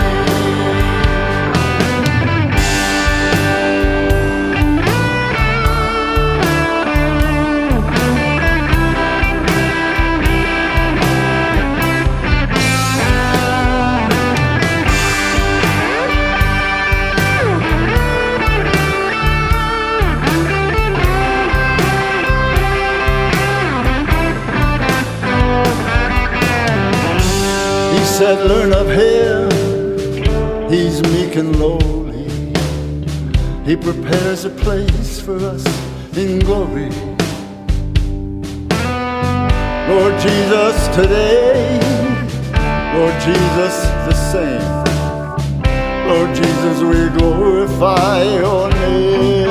Said, 28.19 28.49
Learn 28.49 28.73
of 28.73 28.87
him. 28.87 29.51
He's 30.71 31.03
meek 31.03 31.35
and 31.35 31.59
lowly. 31.59 32.29
He 33.65 33.75
prepares 33.75 34.45
a 34.45 34.51
place 34.51 35.21
for 35.21 35.35
us 35.35 35.65
in 36.17 36.39
glory. 36.39 36.91
Lord 39.91 40.15
Jesus, 40.21 40.77
today, 40.95 41.81
Lord 42.95 43.17
Jesus, 43.29 43.75
the 44.07 44.15
same. 44.31 44.71
Lord 46.07 46.31
Jesus, 46.37 46.83
we 46.91 47.19
glorify 47.19 48.23
your 48.23 48.71
name. 48.71 49.51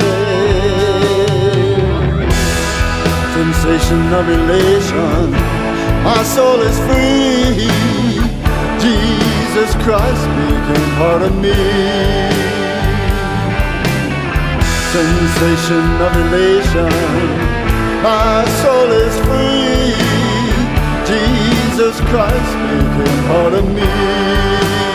Sensation 3.36 4.10
of 4.14 4.26
elation, 4.26 5.32
my 6.02 6.22
soul 6.22 6.60
is 6.62 6.78
free. 6.86 8.13
Jesus 9.54 9.74
Christ 9.84 10.26
became 10.34 10.90
part 10.98 11.22
of 11.22 11.32
me. 11.36 11.54
Sensation 14.90 15.84
of 16.02 16.16
elation, 16.26 16.90
my 18.02 18.44
soul 18.62 18.90
is 18.90 19.14
free. 19.26 19.94
Jesus 21.06 22.00
Christ 22.10 22.52
became 22.66 23.26
part 23.28 23.52
of 23.54 23.64
me. 23.72 24.93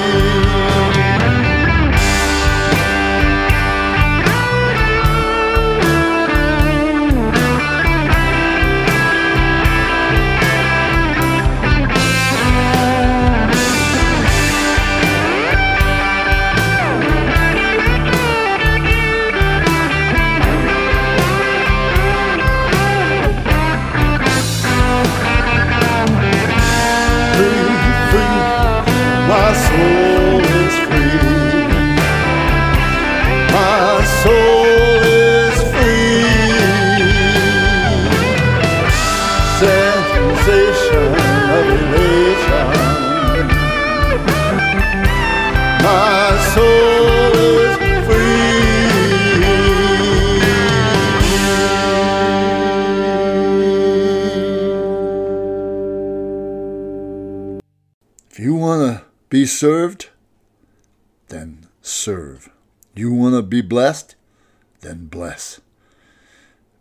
Then 64.81 65.07
bless. 65.07 65.61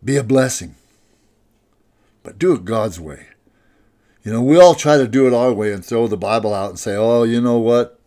Be 0.03 0.15
a 0.15 0.23
blessing. 0.23 0.75
But 2.23 2.39
do 2.39 2.53
it 2.53 2.65
God's 2.65 2.99
way. 2.99 3.27
You 4.23 4.33
know, 4.33 4.41
we 4.41 4.59
all 4.59 4.75
try 4.75 4.97
to 4.97 5.07
do 5.07 5.27
it 5.27 5.33
our 5.33 5.53
way 5.53 5.71
and 5.71 5.83
throw 5.83 6.07
the 6.07 6.17
Bible 6.17 6.53
out 6.53 6.69
and 6.69 6.79
say, 6.79 6.95
oh, 6.95 7.23
you 7.23 7.41
know 7.41 7.57
what? 7.57 7.99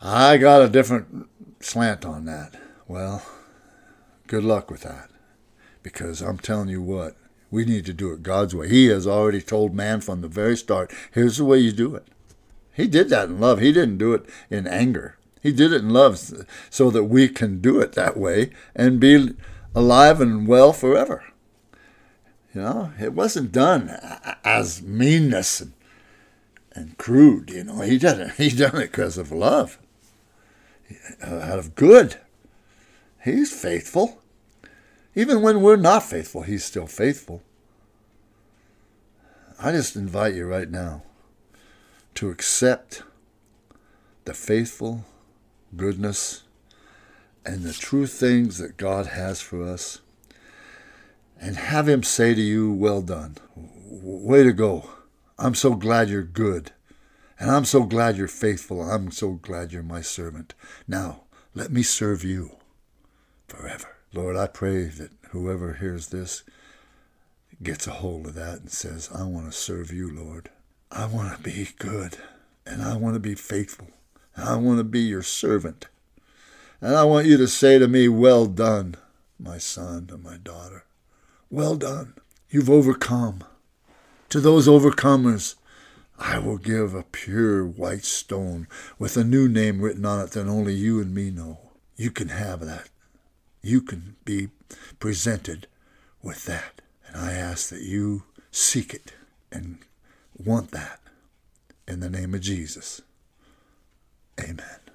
I 0.00 0.36
got 0.36 0.62
a 0.62 0.68
different 0.68 1.28
slant 1.60 2.04
on 2.04 2.24
that. 2.26 2.54
Well, 2.86 3.22
good 4.26 4.44
luck 4.44 4.70
with 4.70 4.82
that. 4.82 5.10
Because 5.82 6.20
I'm 6.20 6.38
telling 6.38 6.68
you 6.68 6.82
what, 6.82 7.16
we 7.50 7.64
need 7.64 7.86
to 7.86 7.92
do 7.92 8.12
it 8.12 8.22
God's 8.22 8.54
way. 8.54 8.68
He 8.68 8.86
has 8.86 9.06
already 9.06 9.40
told 9.40 9.74
man 9.74 10.00
from 10.00 10.20
the 10.20 10.28
very 10.28 10.56
start 10.56 10.92
here's 11.12 11.38
the 11.38 11.44
way 11.44 11.58
you 11.58 11.72
do 11.72 11.94
it. 11.94 12.06
He 12.74 12.86
did 12.86 13.08
that 13.08 13.28
in 13.28 13.40
love. 13.40 13.60
He 13.60 13.72
didn't 13.72 13.98
do 13.98 14.14
it 14.14 14.26
in 14.50 14.66
anger. 14.66 15.17
He 15.42 15.52
did 15.52 15.72
it 15.72 15.82
in 15.82 15.90
love 15.90 16.18
so 16.70 16.90
that 16.90 17.04
we 17.04 17.28
can 17.28 17.60
do 17.60 17.80
it 17.80 17.92
that 17.92 18.16
way 18.16 18.50
and 18.74 19.00
be 19.00 19.34
alive 19.74 20.20
and 20.20 20.46
well 20.46 20.72
forever. 20.72 21.24
You 22.54 22.62
know, 22.62 22.92
it 22.98 23.12
wasn't 23.12 23.52
done 23.52 23.88
as 24.44 24.82
meanness 24.82 25.60
and, 25.60 25.72
and 26.72 26.98
crude. 26.98 27.50
You 27.50 27.64
know, 27.64 27.80
he 27.82 27.98
did 27.98 28.18
it. 28.18 28.30
He 28.36 28.50
done 28.50 28.76
it 28.76 28.90
because 28.90 29.18
of 29.18 29.30
love, 29.30 29.78
out 31.22 31.58
of 31.58 31.74
good. 31.74 32.16
He's 33.24 33.52
faithful. 33.52 34.22
Even 35.14 35.42
when 35.42 35.60
we're 35.60 35.76
not 35.76 36.02
faithful, 36.02 36.42
he's 36.42 36.64
still 36.64 36.86
faithful. 36.86 37.42
I 39.60 39.72
just 39.72 39.96
invite 39.96 40.34
you 40.34 40.46
right 40.46 40.70
now 40.70 41.02
to 42.14 42.30
accept 42.30 43.02
the 44.24 44.34
faithful 44.34 45.04
goodness 45.76 46.44
and 47.44 47.62
the 47.62 47.72
true 47.72 48.06
things 48.06 48.58
that 48.58 48.76
God 48.76 49.06
has 49.06 49.40
for 49.40 49.62
us 49.62 50.00
and 51.40 51.56
have 51.56 51.88
Him 51.88 52.02
say 52.02 52.34
to 52.34 52.40
you, 52.40 52.72
Well 52.72 53.02
done. 53.02 53.36
Way 53.54 54.42
to 54.42 54.52
go. 54.52 54.90
I'm 55.38 55.54
so 55.54 55.74
glad 55.74 56.08
you're 56.08 56.22
good. 56.22 56.72
And 57.38 57.50
I'm 57.50 57.64
so 57.64 57.84
glad 57.84 58.16
you're 58.16 58.26
faithful. 58.26 58.82
I'm 58.82 59.12
so 59.12 59.32
glad 59.32 59.72
you're 59.72 59.82
my 59.82 60.00
servant. 60.00 60.54
Now, 60.88 61.22
let 61.54 61.70
me 61.70 61.82
serve 61.82 62.24
you 62.24 62.56
forever. 63.46 63.96
Lord, 64.12 64.36
I 64.36 64.48
pray 64.48 64.84
that 64.84 65.12
whoever 65.30 65.74
hears 65.74 66.08
this 66.08 66.42
gets 67.62 67.86
a 67.86 67.92
hold 67.92 68.26
of 68.26 68.34
that 68.34 68.60
and 68.60 68.70
says, 68.70 69.08
I 69.14 69.24
want 69.24 69.46
to 69.46 69.52
serve 69.52 69.92
you, 69.92 70.12
Lord. 70.12 70.50
I 70.90 71.06
want 71.06 71.36
to 71.36 71.42
be 71.42 71.68
good 71.78 72.18
and 72.66 72.82
I 72.82 72.96
want 72.96 73.14
to 73.14 73.20
be 73.20 73.34
faithful. 73.34 73.88
I 74.40 74.56
want 74.56 74.78
to 74.78 74.84
be 74.84 75.00
your 75.00 75.22
servant. 75.22 75.86
And 76.80 76.94
I 76.94 77.04
want 77.04 77.26
you 77.26 77.36
to 77.38 77.48
say 77.48 77.78
to 77.78 77.88
me, 77.88 78.08
Well 78.08 78.46
done, 78.46 78.94
my 79.38 79.58
son 79.58 80.08
and 80.12 80.22
my 80.22 80.36
daughter. 80.36 80.84
Well 81.50 81.76
done. 81.76 82.14
You've 82.50 82.70
overcome. 82.70 83.44
To 84.30 84.40
those 84.40 84.68
overcomers, 84.68 85.54
I 86.18 86.38
will 86.38 86.58
give 86.58 86.94
a 86.94 87.02
pure 87.02 87.64
white 87.64 88.04
stone 88.04 88.66
with 88.98 89.16
a 89.16 89.24
new 89.24 89.48
name 89.48 89.80
written 89.80 90.04
on 90.04 90.20
it 90.20 90.32
that 90.32 90.46
only 90.46 90.74
you 90.74 91.00
and 91.00 91.14
me 91.14 91.30
know. 91.30 91.58
You 91.96 92.10
can 92.10 92.28
have 92.28 92.60
that. 92.60 92.88
You 93.62 93.80
can 93.80 94.16
be 94.24 94.48
presented 94.98 95.66
with 96.22 96.44
that. 96.44 96.80
And 97.06 97.16
I 97.16 97.32
ask 97.32 97.70
that 97.70 97.82
you 97.82 98.24
seek 98.50 98.94
it 98.94 99.12
and 99.50 99.78
want 100.36 100.70
that 100.72 101.00
in 101.86 102.00
the 102.00 102.10
name 102.10 102.34
of 102.34 102.40
Jesus. 102.40 103.00
Amen. 104.38 104.87